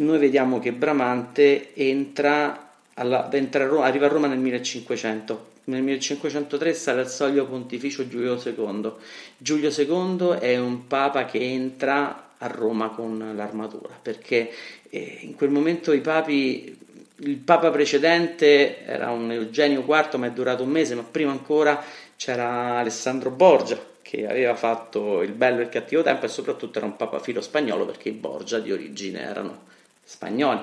noi 0.00 0.18
vediamo 0.18 0.58
che 0.58 0.72
Bramante 0.72 1.74
entra, 1.74 2.72
alla, 2.94 3.30
entra 3.32 3.64
a 3.64 3.66
Roma, 3.66 3.84
arriva 3.84 4.06
a 4.06 4.08
Roma 4.08 4.26
nel 4.26 4.38
1500. 4.38 5.48
Nel 5.64 5.82
1503 5.82 6.74
sale 6.74 7.00
al 7.00 7.10
soglio 7.10 7.46
pontificio 7.46 8.08
Giulio 8.08 8.40
II. 8.42 8.92
Giulio 9.36 9.70
II 9.70 10.38
è 10.38 10.58
un 10.58 10.86
papa 10.86 11.26
che 11.26 11.38
entra 11.38 12.30
a 12.38 12.46
Roma 12.46 12.88
con 12.88 13.32
l'armatura 13.36 13.98
perché 14.00 14.50
eh, 14.88 15.18
in 15.20 15.34
quel 15.34 15.50
momento 15.50 15.92
i 15.92 16.00
papi 16.00 16.78
il 17.16 17.36
papa 17.36 17.70
precedente 17.70 18.82
era 18.86 19.10
un 19.10 19.30
Eugenio 19.30 19.80
IV 19.80 20.14
ma 20.14 20.26
è 20.26 20.30
durato 20.30 20.62
un 20.62 20.70
mese 20.70 20.94
ma 20.94 21.02
prima 21.02 21.32
ancora 21.32 21.84
c'era 22.16 22.78
Alessandro 22.78 23.30
Borgia 23.30 23.78
che 24.00 24.26
aveva 24.26 24.54
fatto 24.54 25.20
il 25.20 25.32
bello 25.32 25.60
e 25.60 25.64
il 25.64 25.68
cattivo 25.68 26.02
tempo 26.02 26.24
e 26.24 26.28
soprattutto 26.28 26.78
era 26.78 26.86
un 26.86 26.96
papa 26.96 27.18
filo 27.18 27.42
spagnolo 27.42 27.84
perché 27.84 28.08
i 28.08 28.12
Borgia 28.12 28.58
di 28.58 28.72
origine 28.72 29.20
erano 29.20 29.68
spagnoli 30.10 30.60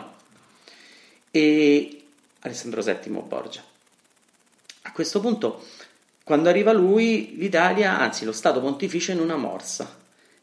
e 1.32 2.04
Alessandro 2.42 2.82
VII 2.82 3.24
Borgia. 3.26 3.64
A 4.82 4.92
questo 4.92 5.22
punto, 5.22 5.66
quando 6.26 6.50
arriva 6.50 6.74
lui, 6.74 7.38
l'Italia, 7.38 7.98
anzi 7.98 8.26
lo 8.26 8.34
Stato 8.34 8.60
pontificio 8.60 9.14
in 9.14 9.22
una 9.22 9.38
morsa 9.38 9.97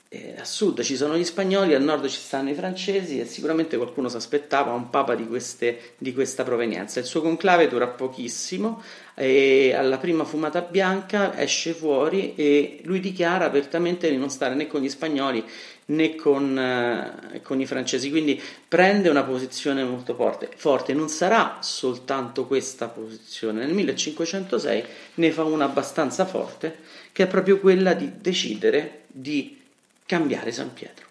eh, 0.08 0.34
a 0.38 0.44
sud 0.44 0.82
ci 0.82 0.96
sono 0.96 1.16
gli 1.16 1.24
spagnoli, 1.24 1.74
al 1.74 1.82
nord 1.82 2.06
ci 2.06 2.20
stanno 2.20 2.50
i 2.50 2.54
francesi 2.54 3.18
e 3.18 3.24
sicuramente 3.24 3.76
qualcuno 3.76 4.08
si 4.08 4.16
aspettava 4.16 4.72
un 4.72 4.88
papa 4.88 5.14
di, 5.14 5.26
queste, 5.26 5.94
di, 5.98 6.12
questa 6.14 6.44
provenienza. 6.44 7.00
Il 7.00 7.06
suo 7.06 7.20
conclave 7.20 7.68
dura 7.68 7.88
pochissimo 7.88 8.82
e 9.14 9.74
alla 9.74 9.98
prima 9.98 10.24
fumata 10.24 10.60
bianca 10.60 11.36
esce 11.38 11.72
fuori 11.72 12.34
e 12.36 12.80
lui 12.84 13.00
dichiara 13.00 13.46
apertamente 13.46 14.08
di 14.08 14.16
non 14.16 14.30
stare 14.30 14.54
né 14.54 14.66
con 14.66 14.80
gli 14.80 14.88
spagnoli 14.88 15.44
né 15.86 16.14
con, 16.14 16.58
eh, 16.58 17.42
con, 17.42 17.60
i 17.60 17.66
francesi, 17.66 18.08
quindi 18.10 18.40
prende 18.68 19.08
una 19.08 19.24
posizione 19.24 19.84
molto 19.84 20.14
forte. 20.14 20.48
forte. 20.54 20.94
Non 20.94 21.08
sarà 21.08 21.58
soltanto 21.60 22.46
questa 22.46 22.88
posizione, 22.88 23.64
nel 23.64 23.74
1506 23.74 24.84
ne 25.14 25.30
fa 25.32 25.44
una 25.44 25.64
abbastanza 25.64 26.24
forte, 26.24 26.76
che 27.12 27.24
è 27.24 27.26
proprio 27.26 27.58
quella 27.58 27.94
di 27.94 28.12
decidere 28.20 29.02
di 29.06 29.62
cambiare 30.06 30.52
San 30.52 30.72
Pietro. 30.72 31.06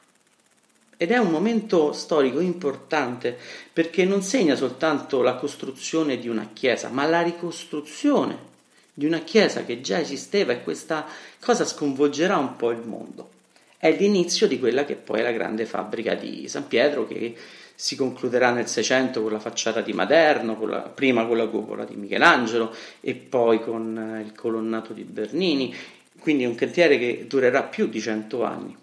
Ed 0.98 1.12
è 1.12 1.18
un 1.18 1.32
momento 1.32 1.92
storico 1.92 2.40
importante 2.40 3.38
perché 3.74 4.06
non 4.06 4.22
segna 4.22 4.56
soltanto 4.56 5.22
la 5.22 5.36
costruzione 5.36 6.18
di 6.18 6.30
una 6.30 6.50
chiesa, 6.54 6.90
ma 6.90 7.06
la 7.06 7.22
ricostruzione 7.22 8.52
di 8.94 9.06
una 9.06 9.20
chiesa 9.20 9.66
che 9.66 9.82
già 9.82 10.00
esisteva 10.00 10.54
e 10.54 10.64
questa 10.64 11.06
cosa 11.40 11.66
sconvolgerà 11.66 12.38
un 12.38 12.56
po' 12.56 12.72
il 12.72 12.82
mondo. 12.86 13.30
È 13.78 13.92
l'inizio 13.92 14.48
di 14.48 14.60
quella 14.60 14.86
che 14.86 14.96
poi 14.96 15.20
è 15.20 15.24
la 15.24 15.32
grande 15.32 15.66
fabbrica 15.66 16.14
di 16.14 16.48
San 16.48 16.68
Pietro 16.68 17.06
che 17.06 17.36
si 17.76 17.96
concluderà 17.96 18.52
nel 18.52 18.68
Seicento 18.68 19.22
con 19.22 19.32
la 19.32 19.40
facciata 19.40 19.82
di 19.82 19.92
Maderno, 19.94 20.56
con 20.56 20.70
la, 20.70 20.80
prima 20.80 21.26
con 21.26 21.38
la 21.38 21.48
cupola 21.48 21.84
di 21.84 21.96
Michelangelo 21.96 22.74
e 23.02 23.16
poi 23.16 23.62
con 23.62 24.22
il 24.26 24.32
colonnato 24.34 24.94
di 24.94 25.04
Bernini, 25.04 25.76
quindi 26.20 26.46
un 26.46 26.56
cantiere 26.56 26.98
che 26.98 27.26
durerà 27.28 27.64
più 27.64 27.88
di 27.88 28.00
cento 28.00 28.44
anni. 28.44 28.78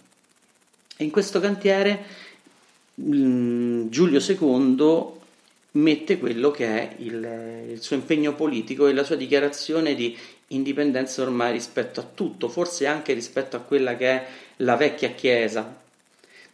E 1.01 1.05
in 1.05 1.11
questo 1.11 1.41
cantiere 1.41 2.05
mm, 3.01 3.89
Giulio 3.89 4.21
II 4.21 5.19
mette 5.73 6.19
quello 6.19 6.51
che 6.51 6.67
è 6.67 6.95
il, 6.99 7.71
il, 7.71 7.81
suo 7.81 7.97
impegno 7.97 8.35
politico 8.35 8.87
e 8.87 8.93
la 8.93 9.03
sua 9.03 9.17
dichiarazione 9.17 9.95
di 9.95 10.15
indipendenza 10.49 11.23
ormai 11.23 11.53
rispetto 11.53 12.01
a 12.01 12.03
tutto, 12.03 12.51
forse 12.51 12.87
anche 12.87 13.15
rispetto 13.15 13.57
a 13.57 13.61
quella 13.61 13.97
che 13.97 14.09
è 14.09 14.27
la 14.57 14.77
vecchia 14.77 15.13
chiesa, 15.13 15.75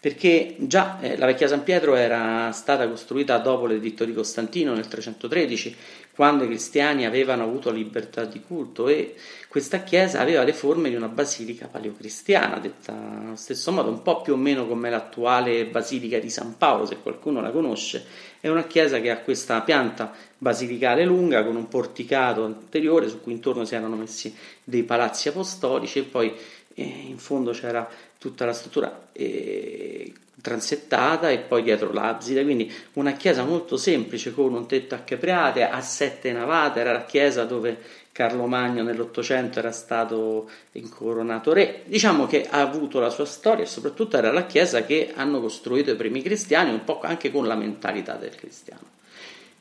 perché 0.06 0.54
già 0.58 1.00
eh, 1.00 1.16
la 1.16 1.26
vecchia 1.26 1.48
San 1.48 1.64
Pietro 1.64 1.96
era 1.96 2.52
stata 2.52 2.88
costruita 2.88 3.38
dopo 3.38 3.66
l'editto 3.66 4.04
di 4.04 4.14
Costantino 4.14 4.72
nel 4.72 4.86
313, 4.86 5.76
quando 6.14 6.44
i 6.44 6.46
cristiani 6.46 7.04
avevano 7.04 7.42
avuto 7.42 7.72
libertà 7.72 8.24
di 8.24 8.40
culto 8.40 8.86
e 8.86 9.16
questa 9.48 9.82
chiesa 9.82 10.20
aveva 10.20 10.44
le 10.44 10.52
forme 10.52 10.90
di 10.90 10.94
una 10.94 11.08
basilica 11.08 11.66
paleocristiana, 11.66 12.60
detta 12.60 12.92
allo 12.92 13.34
stesso 13.34 13.72
modo, 13.72 13.90
un 13.90 14.02
po' 14.02 14.20
più 14.20 14.34
o 14.34 14.36
meno 14.36 14.68
come 14.68 14.90
l'attuale 14.90 15.66
basilica 15.66 16.20
di 16.20 16.30
San 16.30 16.56
Paolo, 16.56 16.86
se 16.86 16.98
qualcuno 17.02 17.40
la 17.40 17.50
conosce. 17.50 18.04
È 18.38 18.48
una 18.48 18.64
chiesa 18.64 19.00
che 19.00 19.10
ha 19.10 19.18
questa 19.18 19.60
pianta 19.62 20.12
basilicale 20.38 21.04
lunga 21.04 21.44
con 21.44 21.56
un 21.56 21.66
porticato 21.66 22.44
anteriore 22.44 23.08
su 23.08 23.20
cui 23.20 23.32
intorno 23.32 23.64
si 23.64 23.74
erano 23.74 23.96
messi 23.96 24.32
dei 24.62 24.84
palazzi 24.84 25.28
apostolici 25.28 25.98
e 25.98 26.02
poi 26.04 26.32
eh, 26.76 27.06
in 27.08 27.18
fondo 27.18 27.52
c'era 27.52 27.88
tutta 28.18 28.44
la 28.44 28.52
struttura 28.52 29.08
eh, 29.12 30.12
transettata 30.40 31.30
e 31.30 31.38
poi 31.38 31.62
dietro 31.62 31.92
l'abside, 31.92 32.44
quindi 32.44 32.72
una 32.94 33.12
chiesa 33.12 33.44
molto 33.44 33.76
semplice 33.76 34.32
con 34.32 34.52
un 34.52 34.66
tetto 34.66 34.94
a 34.94 34.98
capriate, 34.98 35.66
a 35.66 35.80
sette 35.80 36.30
navate, 36.32 36.80
era 36.80 36.92
la 36.92 37.04
chiesa 37.04 37.44
dove 37.44 38.04
Carlo 38.12 38.46
Magno 38.46 38.82
nell'Ottocento 38.82 39.58
era 39.58 39.72
stato 39.72 40.48
incoronato 40.72 41.52
re. 41.52 41.82
Diciamo 41.86 42.26
che 42.26 42.46
ha 42.48 42.60
avuto 42.60 43.00
la 43.00 43.10
sua 43.10 43.24
storia 43.24 43.64
e 43.64 43.66
soprattutto 43.66 44.16
era 44.16 44.30
la 44.30 44.46
chiesa 44.46 44.84
che 44.84 45.12
hanno 45.14 45.40
costruito 45.40 45.90
i 45.90 45.96
primi 45.96 46.22
cristiani, 46.22 46.70
un 46.70 46.84
po' 46.84 47.00
anche 47.02 47.30
con 47.30 47.46
la 47.46 47.54
mentalità 47.54 48.14
del 48.14 48.34
cristiano. 48.34 48.94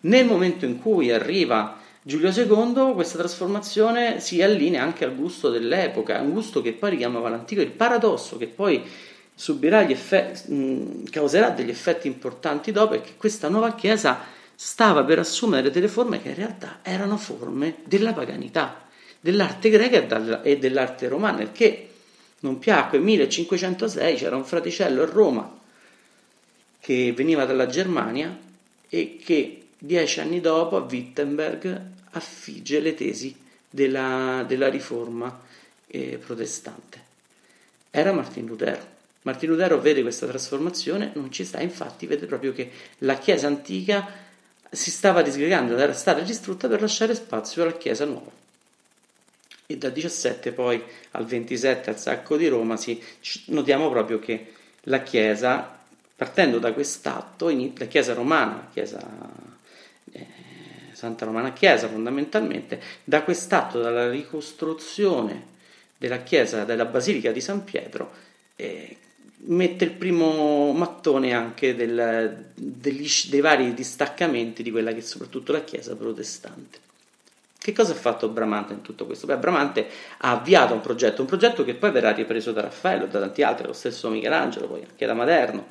Nel 0.01 0.25
momento 0.25 0.65
in 0.65 0.79
cui 0.79 1.11
arriva 1.11 1.79
Giulio 2.07 2.29
II 2.29 2.93
questa 2.93 3.17
trasformazione 3.17 4.19
si 4.19 4.39
allinea 4.39 4.83
anche 4.83 5.05
al 5.05 5.15
gusto 5.15 5.49
dell'epoca, 5.49 6.21
un 6.21 6.33
gusto 6.33 6.61
che 6.61 6.73
poi 6.73 6.91
richiamava 6.91 7.29
l'antico, 7.29 7.61
il 7.61 7.71
paradosso 7.71 8.37
che 8.37 8.45
poi 8.45 8.83
effetti, 9.91 10.53
mh, 10.53 11.09
causerà 11.09 11.49
degli 11.49 11.71
effetti 11.71 12.05
importanti 12.05 12.71
dopo 12.71 12.93
è 12.93 13.01
che 13.01 13.13
questa 13.17 13.49
nuova 13.49 13.73
chiesa 13.73 14.19
stava 14.53 15.03
per 15.03 15.17
assumere 15.17 15.71
delle 15.71 15.87
forme 15.87 16.21
che 16.21 16.29
in 16.29 16.35
realtà 16.35 16.77
erano 16.83 17.17
forme 17.17 17.77
della 17.85 18.13
paganità, 18.13 18.85
dell'arte 19.19 19.71
greca 19.71 20.43
e 20.43 20.59
dell'arte 20.59 21.07
romana, 21.07 21.41
il 21.41 21.51
che 21.51 21.89
non 22.41 22.59
piacque. 22.59 22.99
Nel 22.99 23.07
1506 23.07 24.15
c'era 24.15 24.35
un 24.35 24.45
fraticello 24.45 25.01
a 25.01 25.05
Roma 25.05 25.59
che 26.79 27.11
veniva 27.13 27.45
dalla 27.45 27.65
Germania 27.65 28.37
e 28.87 29.17
che 29.25 29.63
dieci 29.79 30.19
anni 30.19 30.39
dopo 30.39 30.77
a 30.77 30.85
Wittenberg 30.87 31.93
affigge 32.15 32.79
le 32.79 32.93
tesi 32.93 33.35
della, 33.69 34.43
della 34.47 34.69
riforma 34.69 35.41
eh, 35.87 36.17
protestante. 36.17 37.03
Era 37.91 38.11
Martin 38.11 38.45
Lutero. 38.45 38.93
Martin 39.23 39.49
Lutero 39.49 39.79
vede 39.79 40.01
questa 40.01 40.27
trasformazione, 40.27 41.11
non 41.15 41.31
ci 41.31 41.43
sta, 41.43 41.61
infatti 41.61 42.05
vede 42.05 42.25
proprio 42.25 42.53
che 42.53 42.69
la 42.99 43.17
Chiesa 43.17 43.47
antica 43.47 44.23
si 44.69 44.91
stava 44.91 45.21
disgregando, 45.21 45.75
era 45.77 45.93
stata 45.93 46.21
distrutta 46.21 46.67
per 46.67 46.81
lasciare 46.81 47.15
spazio 47.15 47.63
alla 47.63 47.77
Chiesa 47.77 48.05
nuova. 48.05 48.31
E 49.67 49.77
dal 49.77 49.91
17 49.91 50.51
poi 50.51 50.81
al 51.11 51.25
27 51.25 51.89
al 51.89 51.99
sacco 51.99 52.37
di 52.37 52.47
Roma 52.47 52.77
si, 52.77 53.01
notiamo 53.45 53.89
proprio 53.89 54.19
che 54.19 54.53
la 54.81 55.01
Chiesa, 55.01 55.79
partendo 56.15 56.59
da 56.59 56.71
quest'atto, 56.71 57.49
la 57.49 57.85
Chiesa 57.85 58.13
romana, 58.13 58.53
la 58.53 58.69
Chiesa 58.71 59.44
Santa 61.05 61.25
Romana 61.25 61.53
Chiesa 61.53 61.87
fondamentalmente, 61.87 62.81
da 63.03 63.21
quest'atto, 63.21 63.79
dalla 63.79 64.09
ricostruzione 64.09 65.53
della 65.97 66.23
chiesa, 66.23 66.63
della 66.63 66.85
Basilica 66.85 67.31
di 67.31 67.41
San 67.41 67.63
Pietro, 67.63 68.11
eh, 68.55 68.97
mette 69.47 69.83
il 69.83 69.91
primo 69.91 70.71
mattone 70.71 71.33
anche 71.33 71.75
del, 71.75 72.45
degli, 72.55 73.07
dei 73.29 73.39
vari 73.39 73.73
distaccamenti 73.75 74.63
di 74.63 74.71
quella 74.71 74.91
che 74.93 74.99
è 74.99 75.01
soprattutto 75.01 75.51
la 75.51 75.63
chiesa 75.63 75.95
protestante. 75.95 76.79
Che 77.59 77.73
cosa 77.73 77.93
ha 77.93 77.95
fatto 77.95 78.29
Bramante 78.29 78.73
in 78.73 78.81
tutto 78.81 79.05
questo? 79.05 79.27
Beh, 79.27 79.37
Bramante 79.37 79.87
ha 80.19 80.31
avviato 80.31 80.73
un 80.73 80.81
progetto, 80.81 81.21
un 81.21 81.27
progetto 81.27 81.63
che 81.63 81.75
poi 81.75 81.91
verrà 81.91 82.11
ripreso 82.11 82.51
da 82.51 82.61
Raffaello, 82.61 83.05
da 83.05 83.19
tanti 83.19 83.43
altri, 83.43 83.67
lo 83.67 83.73
stesso 83.73 84.09
Michelangelo, 84.09 84.67
poi 84.67 84.83
anche 84.87 85.05
da 85.05 85.13
Maderno. 85.13 85.65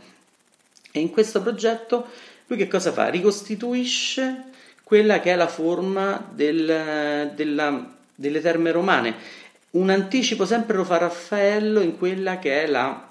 E 0.92 1.00
in 1.00 1.10
questo 1.10 1.42
progetto 1.42 2.06
lui 2.46 2.58
che 2.58 2.68
cosa 2.68 2.92
fa? 2.92 3.08
Ricostituisce 3.08 4.52
quella 4.84 5.18
che 5.18 5.32
è 5.32 5.34
la 5.34 5.48
forma 5.48 6.24
del, 6.30 7.32
della, 7.34 7.94
delle 8.14 8.40
terme 8.40 8.70
romane. 8.70 9.42
Un 9.70 9.90
anticipo 9.90 10.44
sempre 10.44 10.76
lo 10.76 10.84
fa 10.84 10.98
Raffaello 10.98 11.80
in 11.80 11.98
quella 11.98 12.38
che 12.38 12.62
è 12.62 12.66
la 12.66 13.10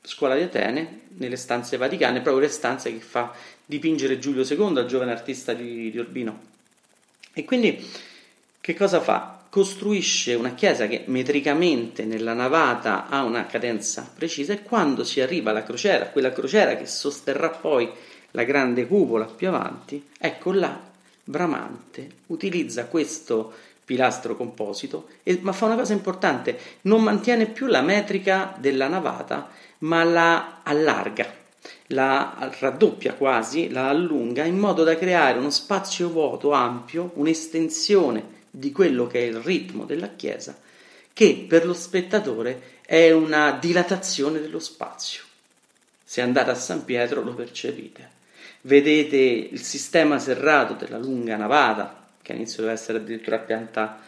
scuola 0.00 0.36
di 0.36 0.42
Atene, 0.42 1.00
nelle 1.18 1.36
stanze 1.36 1.76
vaticane, 1.76 2.22
proprio 2.22 2.44
le 2.44 2.50
stanze 2.50 2.90
che 2.90 3.00
fa 3.00 3.34
dipingere 3.66 4.18
Giulio 4.18 4.42
II, 4.42 4.78
il 4.78 4.86
giovane 4.86 5.10
artista 5.10 5.52
di, 5.52 5.90
di 5.90 5.98
Urbino. 5.98 6.46
E 7.34 7.44
quindi 7.44 7.86
che 8.60 8.74
cosa 8.74 9.00
fa? 9.00 9.42
Costruisce 9.50 10.34
una 10.34 10.54
chiesa 10.54 10.86
che 10.86 11.02
metricamente 11.06 12.04
nella 12.04 12.32
navata 12.32 13.08
ha 13.08 13.22
una 13.22 13.46
cadenza 13.46 14.10
precisa 14.14 14.52
e 14.52 14.62
quando 14.62 15.04
si 15.04 15.20
arriva 15.20 15.50
alla 15.50 15.62
crociera, 15.62 16.06
quella 16.06 16.32
crociera 16.32 16.76
che 16.76 16.86
sosterrà 16.86 17.50
poi 17.50 17.90
la 18.32 18.44
grande 18.44 18.86
cupola 18.86 19.24
più 19.24 19.48
avanti, 19.48 20.06
ecco 20.18 20.52
là 20.52 20.87
Bramante 21.28 22.08
utilizza 22.28 22.86
questo 22.86 23.52
pilastro 23.84 24.34
composito, 24.34 25.08
e, 25.22 25.38
ma 25.42 25.52
fa 25.52 25.66
una 25.66 25.76
cosa 25.76 25.92
importante, 25.92 26.58
non 26.82 27.02
mantiene 27.02 27.44
più 27.44 27.66
la 27.66 27.82
metrica 27.82 28.56
della 28.58 28.88
navata, 28.88 29.50
ma 29.80 30.04
la 30.04 30.60
allarga, 30.62 31.30
la 31.88 32.50
raddoppia 32.58 33.12
quasi, 33.12 33.68
la 33.68 33.90
allunga 33.90 34.44
in 34.44 34.56
modo 34.56 34.84
da 34.84 34.96
creare 34.96 35.38
uno 35.38 35.50
spazio 35.50 36.08
vuoto 36.08 36.52
ampio, 36.52 37.10
un'estensione 37.16 38.36
di 38.50 38.72
quello 38.72 39.06
che 39.06 39.20
è 39.20 39.24
il 39.24 39.40
ritmo 39.40 39.84
della 39.84 40.08
chiesa, 40.16 40.58
che 41.12 41.44
per 41.46 41.66
lo 41.66 41.74
spettatore 41.74 42.78
è 42.86 43.10
una 43.10 43.50
dilatazione 43.52 44.40
dello 44.40 44.60
spazio. 44.60 45.24
Se 46.02 46.22
andate 46.22 46.50
a 46.52 46.54
San 46.54 46.86
Pietro 46.86 47.22
lo 47.22 47.34
percepite 47.34 48.16
vedete 48.62 49.16
il 49.16 49.62
sistema 49.62 50.18
serrato 50.18 50.74
della 50.74 50.98
lunga 50.98 51.36
navata, 51.36 52.06
che 52.22 52.32
all'inizio 52.32 52.58
doveva 52.62 52.78
essere 52.78 52.98
addirittura 52.98 53.36
a 53.36 53.40
pianta, 53.40 54.00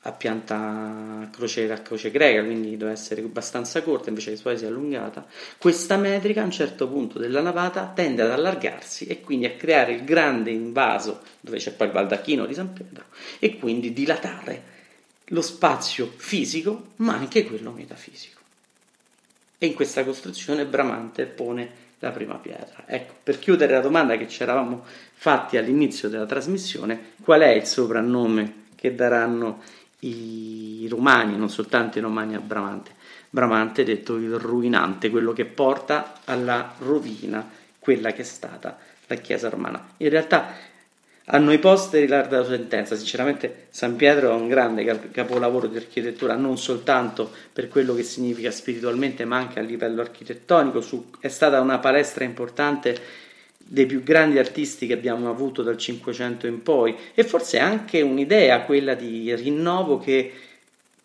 a 0.00 0.12
pianta 0.12 1.28
croce, 1.32 1.70
a 1.70 1.78
croce 1.78 2.10
greca, 2.10 2.44
quindi 2.44 2.76
doveva 2.76 2.96
essere 2.96 3.22
abbastanza 3.22 3.82
corta, 3.82 4.08
invece 4.08 4.34
che 4.34 4.42
poi 4.42 4.56
si 4.58 4.64
è 4.64 4.68
allungata. 4.68 5.26
Questa 5.58 5.96
metrica 5.96 6.42
a 6.42 6.44
un 6.44 6.50
certo 6.50 6.88
punto 6.88 7.18
della 7.18 7.40
navata 7.40 7.92
tende 7.94 8.22
ad 8.22 8.30
allargarsi 8.30 9.06
e 9.06 9.20
quindi 9.20 9.46
a 9.46 9.52
creare 9.52 9.92
il 9.92 10.04
grande 10.04 10.50
invaso, 10.50 11.22
dove 11.40 11.58
c'è 11.58 11.72
poi 11.72 11.88
il 11.88 11.92
baldacchino 11.92 12.46
di 12.46 12.54
San 12.54 12.72
Pietro, 12.72 13.04
e 13.38 13.58
quindi 13.58 13.92
dilatare 13.92 14.74
lo 15.30 15.42
spazio 15.42 16.12
fisico, 16.16 16.92
ma 16.96 17.14
anche 17.14 17.44
quello 17.44 17.72
metafisico. 17.72 18.40
E 19.58 19.66
in 19.66 19.74
questa 19.74 20.04
costruzione 20.04 20.66
Bramante 20.66 21.24
pone 21.24 21.84
la 22.00 22.10
prima 22.10 22.34
pietra. 22.34 22.84
Ecco, 22.86 23.14
per 23.22 23.38
chiudere 23.38 23.72
la 23.72 23.80
domanda 23.80 24.16
che 24.16 24.28
ci 24.28 24.42
eravamo 24.42 24.84
fatti 25.14 25.56
all'inizio 25.56 26.08
della 26.08 26.26
trasmissione, 26.26 27.12
qual 27.22 27.40
è 27.40 27.48
il 27.48 27.64
soprannome 27.64 28.64
che 28.74 28.94
daranno 28.94 29.62
i 30.00 30.86
romani, 30.90 31.36
non 31.36 31.48
soltanto 31.48 31.98
i 31.98 32.02
romani 32.02 32.34
a 32.34 32.40
Bramante? 32.40 32.92
Bramante 33.30 33.84
detto 33.84 34.16
il 34.16 34.38
ruinante, 34.38 35.10
quello 35.10 35.32
che 35.32 35.44
porta 35.44 36.20
alla 36.24 36.74
rovina, 36.78 37.48
quella 37.78 38.12
che 38.12 38.22
è 38.22 38.24
stata 38.24 38.78
la 39.06 39.14
Chiesa 39.16 39.48
romana. 39.48 39.88
In 39.98 40.08
realtà 40.08 40.54
a 41.28 41.38
noi 41.38 41.58
posteri 41.58 42.06
l'arte 42.06 42.36
della 42.36 42.44
sentenza, 42.44 42.94
sinceramente 42.94 43.66
San 43.70 43.96
Pietro 43.96 44.30
è 44.30 44.34
un 44.34 44.46
grande 44.46 45.10
capolavoro 45.10 45.66
di 45.66 45.76
architettura, 45.76 46.36
non 46.36 46.56
soltanto 46.56 47.30
per 47.52 47.66
quello 47.68 47.94
che 47.94 48.04
significa 48.04 48.52
spiritualmente, 48.52 49.24
ma 49.24 49.36
anche 49.36 49.58
a 49.58 49.62
livello 49.62 50.00
architettonico, 50.02 50.80
Su, 50.80 51.10
è 51.18 51.28
stata 51.28 51.60
una 51.60 51.78
palestra 51.78 52.22
importante 52.22 53.24
dei 53.58 53.86
più 53.86 54.04
grandi 54.04 54.38
artisti 54.38 54.86
che 54.86 54.92
abbiamo 54.92 55.28
avuto 55.28 55.62
dal 55.62 55.76
Cinquecento 55.76 56.46
in 56.46 56.62
poi. 56.62 56.96
E 57.14 57.24
forse 57.24 57.58
anche 57.58 58.00
un'idea, 58.00 58.62
quella 58.62 58.94
di 58.94 59.34
rinnovo 59.34 59.98
che 59.98 60.32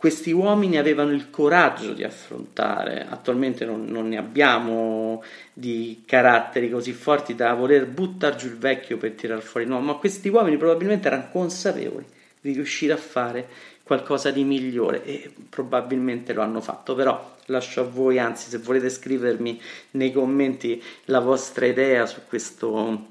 questi 0.01 0.31
uomini 0.31 0.79
avevano 0.79 1.11
il 1.11 1.29
coraggio 1.29 1.93
di 1.93 2.03
affrontare, 2.03 3.05
attualmente 3.07 3.65
non, 3.65 3.85
non, 3.85 4.07
ne 4.07 4.17
abbiamo 4.17 5.23
di 5.53 6.01
caratteri 6.07 6.71
così 6.71 6.91
forti 6.91 7.35
da 7.35 7.53
voler 7.53 7.85
buttare 7.85 8.35
giù 8.35 8.47
il 8.47 8.57
vecchio 8.57 8.97
per 8.97 9.11
tirare 9.11 9.41
fuori 9.41 9.65
il 9.65 9.71
nuovo, 9.71 9.85
ma 9.85 9.93
questi 9.93 10.29
uomini 10.29 10.57
probabilmente 10.57 11.05
erano 11.05 11.29
consapevoli 11.31 12.03
di 12.41 12.51
riuscire 12.53 12.93
a 12.93 12.97
fare 12.97 13.47
qualcosa 13.83 14.31
di 14.31 14.43
migliore 14.43 15.05
e 15.05 15.31
probabilmente 15.47 16.33
lo 16.33 16.41
hanno 16.41 16.61
fatto, 16.61 16.95
però 16.95 17.35
lascio 17.45 17.81
a 17.81 17.83
voi, 17.83 18.17
anzi 18.17 18.49
se 18.49 18.57
volete 18.57 18.89
scrivermi 18.89 19.61
nei 19.91 20.11
commenti 20.11 20.81
la 21.05 21.19
vostra 21.19 21.67
idea 21.67 22.07
su 22.07 22.21
questo 22.27 23.09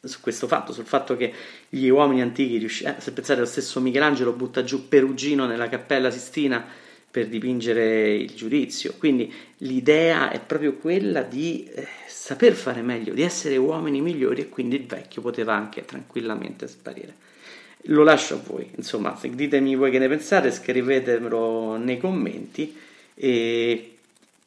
su 0.00 0.20
questo 0.20 0.46
fatto, 0.46 0.72
sul 0.72 0.86
fatto 0.86 1.16
che 1.16 1.32
gli 1.68 1.88
uomini 1.88 2.22
antichi 2.22 2.56
riuscivano, 2.56 2.96
eh, 2.96 3.00
se 3.00 3.12
pensate 3.12 3.40
lo 3.40 3.46
stesso 3.46 3.80
Michelangelo 3.80 4.32
butta 4.32 4.64
giù 4.64 4.88
Perugino 4.88 5.46
nella 5.46 5.68
cappella 5.68 6.10
Sistina 6.10 6.64
per 7.10 7.26
dipingere 7.28 8.14
il 8.14 8.34
giudizio, 8.34 8.94
quindi 8.98 9.32
l'idea 9.58 10.30
è 10.30 10.40
proprio 10.40 10.74
quella 10.74 11.22
di 11.22 11.68
eh, 11.72 11.86
saper 12.06 12.54
fare 12.54 12.82
meglio, 12.82 13.14
di 13.14 13.22
essere 13.22 13.56
uomini 13.56 14.00
migliori 14.00 14.42
e 14.42 14.48
quindi 14.48 14.76
il 14.76 14.86
vecchio 14.86 15.22
poteva 15.22 15.54
anche 15.54 15.84
tranquillamente 15.84 16.68
sparire. 16.68 17.26
Lo 17.82 18.02
lascio 18.02 18.34
a 18.34 18.40
voi, 18.44 18.70
insomma, 18.76 19.18
ditemi 19.22 19.74
voi 19.74 19.90
che 19.90 19.98
ne 19.98 20.08
pensate, 20.08 20.50
scrivetemelo 20.50 21.76
nei 21.76 21.96
commenti. 21.96 22.76
E 23.14 23.92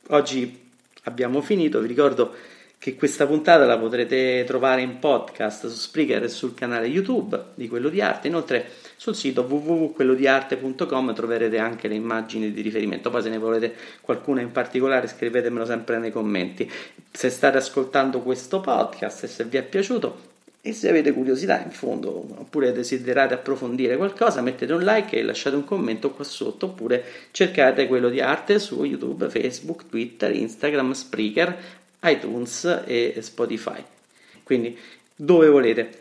oggi 0.08 0.60
abbiamo 1.04 1.42
finito, 1.42 1.80
vi 1.80 1.88
ricordo 1.88 2.36
che 2.82 2.96
questa 2.96 3.28
puntata 3.28 3.64
la 3.64 3.78
potrete 3.78 4.44
trovare 4.44 4.82
in 4.82 4.98
podcast 4.98 5.68
su 5.68 5.78
Spreaker 5.78 6.24
e 6.24 6.30
sul 6.30 6.56
canale 6.56 6.88
YouTube 6.88 7.40
di 7.54 7.68
Quello 7.68 7.90
di 7.90 8.02
Arte. 8.02 8.28
Inoltre 8.28 8.72
sul 8.96 9.16
sito 9.16 9.44
www.quellodiarte.com 9.44 11.14
troverete 11.14 11.60
anche 11.60 11.88
le 11.88 11.94
immagini 11.94 12.52
di 12.52 12.62
riferimento. 12.62 13.12
Poi 13.12 13.22
se 13.22 13.30
ne 13.30 13.38
volete 13.38 13.76
qualcuna 14.02 14.42
in 14.42 14.52
particolare 14.52 15.06
scrivetemelo 15.06 15.64
sempre 15.64 16.00
nei 16.00 16.12
commenti. 16.12 16.68
Se 17.12 17.30
state 17.30 17.58
ascoltando 17.58 18.22
questo 18.22 18.62
podcast 18.62 19.26
e 19.26 19.28
se 19.28 19.44
vi 19.44 19.58
è 19.58 19.64
piaciuto 19.64 20.30
e 20.64 20.74
se 20.74 20.90
avete 20.90 21.12
curiosità 21.12 21.60
in 21.64 21.72
fondo 21.72 22.10
oppure 22.38 22.72
desiderate 22.72 23.34
approfondire 23.34 23.98
qualcosa 23.98 24.42
mettete 24.42 24.72
un 24.74 24.84
like 24.84 25.18
e 25.18 25.24
lasciate 25.24 25.56
un 25.56 25.64
commento 25.64 26.12
qua 26.12 26.24
sotto 26.24 26.68
oppure 26.68 27.04
cercate 27.32 27.88
quello 27.88 28.10
di 28.10 28.22
arte 28.22 28.60
su 28.60 28.84
YouTube, 28.84 29.28
Facebook, 29.30 29.90
Twitter, 29.90 30.32
Instagram, 30.36 30.92
Spreaker 30.92 31.58
iTunes 32.04 32.84
e 32.86 33.18
Spotify. 33.22 33.84
Quindi 34.44 34.78
dove 35.16 35.48
volete. 35.48 36.00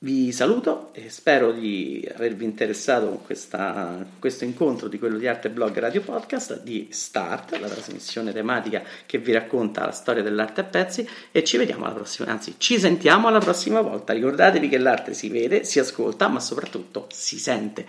Vi 0.00 0.30
saluto 0.30 0.90
e 0.92 1.10
spero 1.10 1.50
di 1.50 2.08
avervi 2.14 2.44
interessato 2.44 3.20
questa, 3.24 4.06
questo 4.20 4.44
incontro 4.44 4.86
di 4.86 4.96
quello 4.96 5.18
di 5.18 5.26
Arte 5.26 5.50
Blog 5.50 5.76
Radio 5.76 6.02
Podcast 6.02 6.62
di 6.62 6.86
Start, 6.92 7.58
la 7.58 7.68
trasmissione 7.68 8.32
tematica 8.32 8.84
che 9.06 9.18
vi 9.18 9.32
racconta 9.32 9.84
la 9.84 9.90
storia 9.90 10.22
dell'arte 10.22 10.60
a 10.60 10.64
pezzi 10.64 11.08
e 11.32 11.42
ci 11.42 11.56
vediamo 11.56 11.84
alla 11.84 11.94
prossima, 11.94 12.30
anzi 12.30 12.54
ci 12.58 12.78
sentiamo 12.78 13.26
alla 13.26 13.40
prossima 13.40 13.80
volta. 13.80 14.12
Ricordatevi 14.12 14.68
che 14.68 14.78
l'arte 14.78 15.14
si 15.14 15.30
vede, 15.30 15.64
si 15.64 15.80
ascolta, 15.80 16.28
ma 16.28 16.38
soprattutto 16.38 17.08
si 17.10 17.40
sente. 17.40 17.84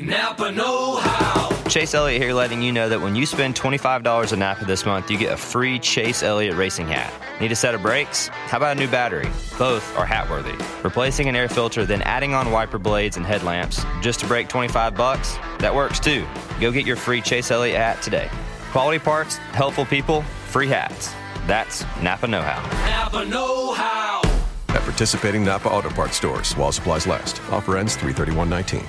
Napa 0.00 0.52
Know 0.52 0.94
How. 0.98 1.68
Chase 1.68 1.92
Elliott 1.92 2.22
here 2.22 2.32
letting 2.32 2.62
you 2.62 2.70
know 2.70 2.88
that 2.88 3.00
when 3.00 3.16
you 3.16 3.26
spend 3.26 3.56
$25 3.56 4.32
at 4.32 4.38
Napa 4.38 4.64
this 4.64 4.86
month, 4.86 5.10
you 5.10 5.18
get 5.18 5.32
a 5.32 5.36
free 5.36 5.80
Chase 5.80 6.22
Elliott 6.22 6.54
racing 6.54 6.86
hat. 6.86 7.12
Need 7.40 7.50
a 7.50 7.56
set 7.56 7.74
of 7.74 7.82
brakes? 7.82 8.28
How 8.28 8.58
about 8.58 8.76
a 8.76 8.80
new 8.80 8.86
battery? 8.86 9.28
Both 9.58 9.96
are 9.96 10.06
hat 10.06 10.30
worthy. 10.30 10.54
Replacing 10.84 11.28
an 11.28 11.34
air 11.34 11.48
filter, 11.48 11.84
then 11.84 12.02
adding 12.02 12.32
on 12.32 12.52
wiper 12.52 12.78
blades 12.78 13.16
and 13.16 13.26
headlamps 13.26 13.84
just 14.00 14.20
to 14.20 14.26
break 14.28 14.48
25 14.48 14.94
bucks? 14.94 15.36
That 15.58 15.74
works 15.74 15.98
too. 15.98 16.24
Go 16.60 16.70
get 16.70 16.86
your 16.86 16.96
free 16.96 17.20
Chase 17.20 17.50
Elliott 17.50 17.78
hat 17.78 18.00
today. 18.00 18.30
Quality 18.70 19.00
parts, 19.00 19.38
helpful 19.52 19.84
people, 19.84 20.22
free 20.46 20.68
hats. 20.68 21.12
That's 21.48 21.84
Napa 22.00 22.28
Know 22.28 22.42
How. 22.42 22.62
Napa 22.88 23.24
Know 23.28 23.72
How. 23.72 24.20
At 24.68 24.82
participating 24.82 25.44
Napa 25.44 25.68
Auto 25.68 25.90
Parts 25.90 26.16
stores 26.16 26.52
while 26.56 26.70
supplies 26.70 27.08
last. 27.08 27.42
Offer 27.50 27.78
ends 27.78 27.96
331.19. 27.96 28.86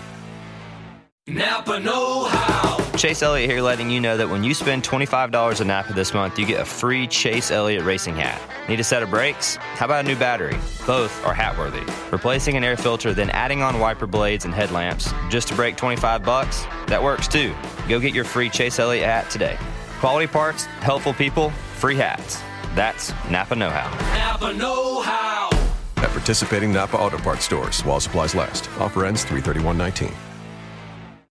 Napa 1.29 1.79
Know 1.79 2.23
How. 2.23 2.97
Chase 2.97 3.21
Elliott 3.21 3.49
here 3.49 3.61
letting 3.61 3.91
you 3.91 3.99
know 3.99 4.17
that 4.17 4.27
when 4.27 4.43
you 4.43 4.55
spend 4.55 4.83
$25 4.83 5.61
at 5.61 5.67
Napa 5.67 5.93
this 5.93 6.11
month, 6.13 6.39
you 6.39 6.45
get 6.45 6.59
a 6.59 6.65
free 6.65 7.05
Chase 7.05 7.51
Elliott 7.51 7.83
racing 7.83 8.15
hat. 8.15 8.41
Need 8.67 8.79
a 8.79 8.83
set 8.83 9.03
of 9.03 9.11
brakes? 9.11 9.55
How 9.55 9.85
about 9.85 10.05
a 10.05 10.07
new 10.07 10.15
battery? 10.15 10.57
Both 10.87 11.23
are 11.23 11.33
hat 11.33 11.55
worthy. 11.55 11.83
Replacing 12.11 12.57
an 12.57 12.63
air 12.63 12.75
filter, 12.75 13.13
then 13.13 13.29
adding 13.29 13.61
on 13.61 13.79
wiper 13.79 14.07
blades 14.07 14.45
and 14.45 14.53
headlamps 14.53 15.13
just 15.29 15.47
to 15.49 15.55
break 15.55 15.77
25 15.77 16.23
bucks? 16.23 16.65
That 16.87 17.01
works 17.01 17.27
too. 17.27 17.53
Go 17.87 17.99
get 17.99 18.15
your 18.15 18.25
free 18.25 18.49
Chase 18.49 18.79
Elliott 18.79 19.05
hat 19.05 19.29
today. 19.29 19.57
Quality 19.99 20.27
parts, 20.27 20.65
helpful 20.81 21.13
people, 21.13 21.51
free 21.77 21.95
hats. 21.95 22.41
That's 22.73 23.13
Napa 23.29 23.55
Know 23.55 23.69
How. 23.69 23.89
Napa 24.17 24.51
Know 24.53 25.01
How. 25.01 25.49
At 25.97 26.09
participating 26.09 26.73
Napa 26.73 26.97
Auto 26.97 27.19
Parts 27.19 27.45
stores 27.45 27.81
while 27.85 27.99
supplies 27.99 28.33
last. 28.33 28.67
Offer 28.79 29.05
ends 29.05 29.23
331.19. 29.25 30.11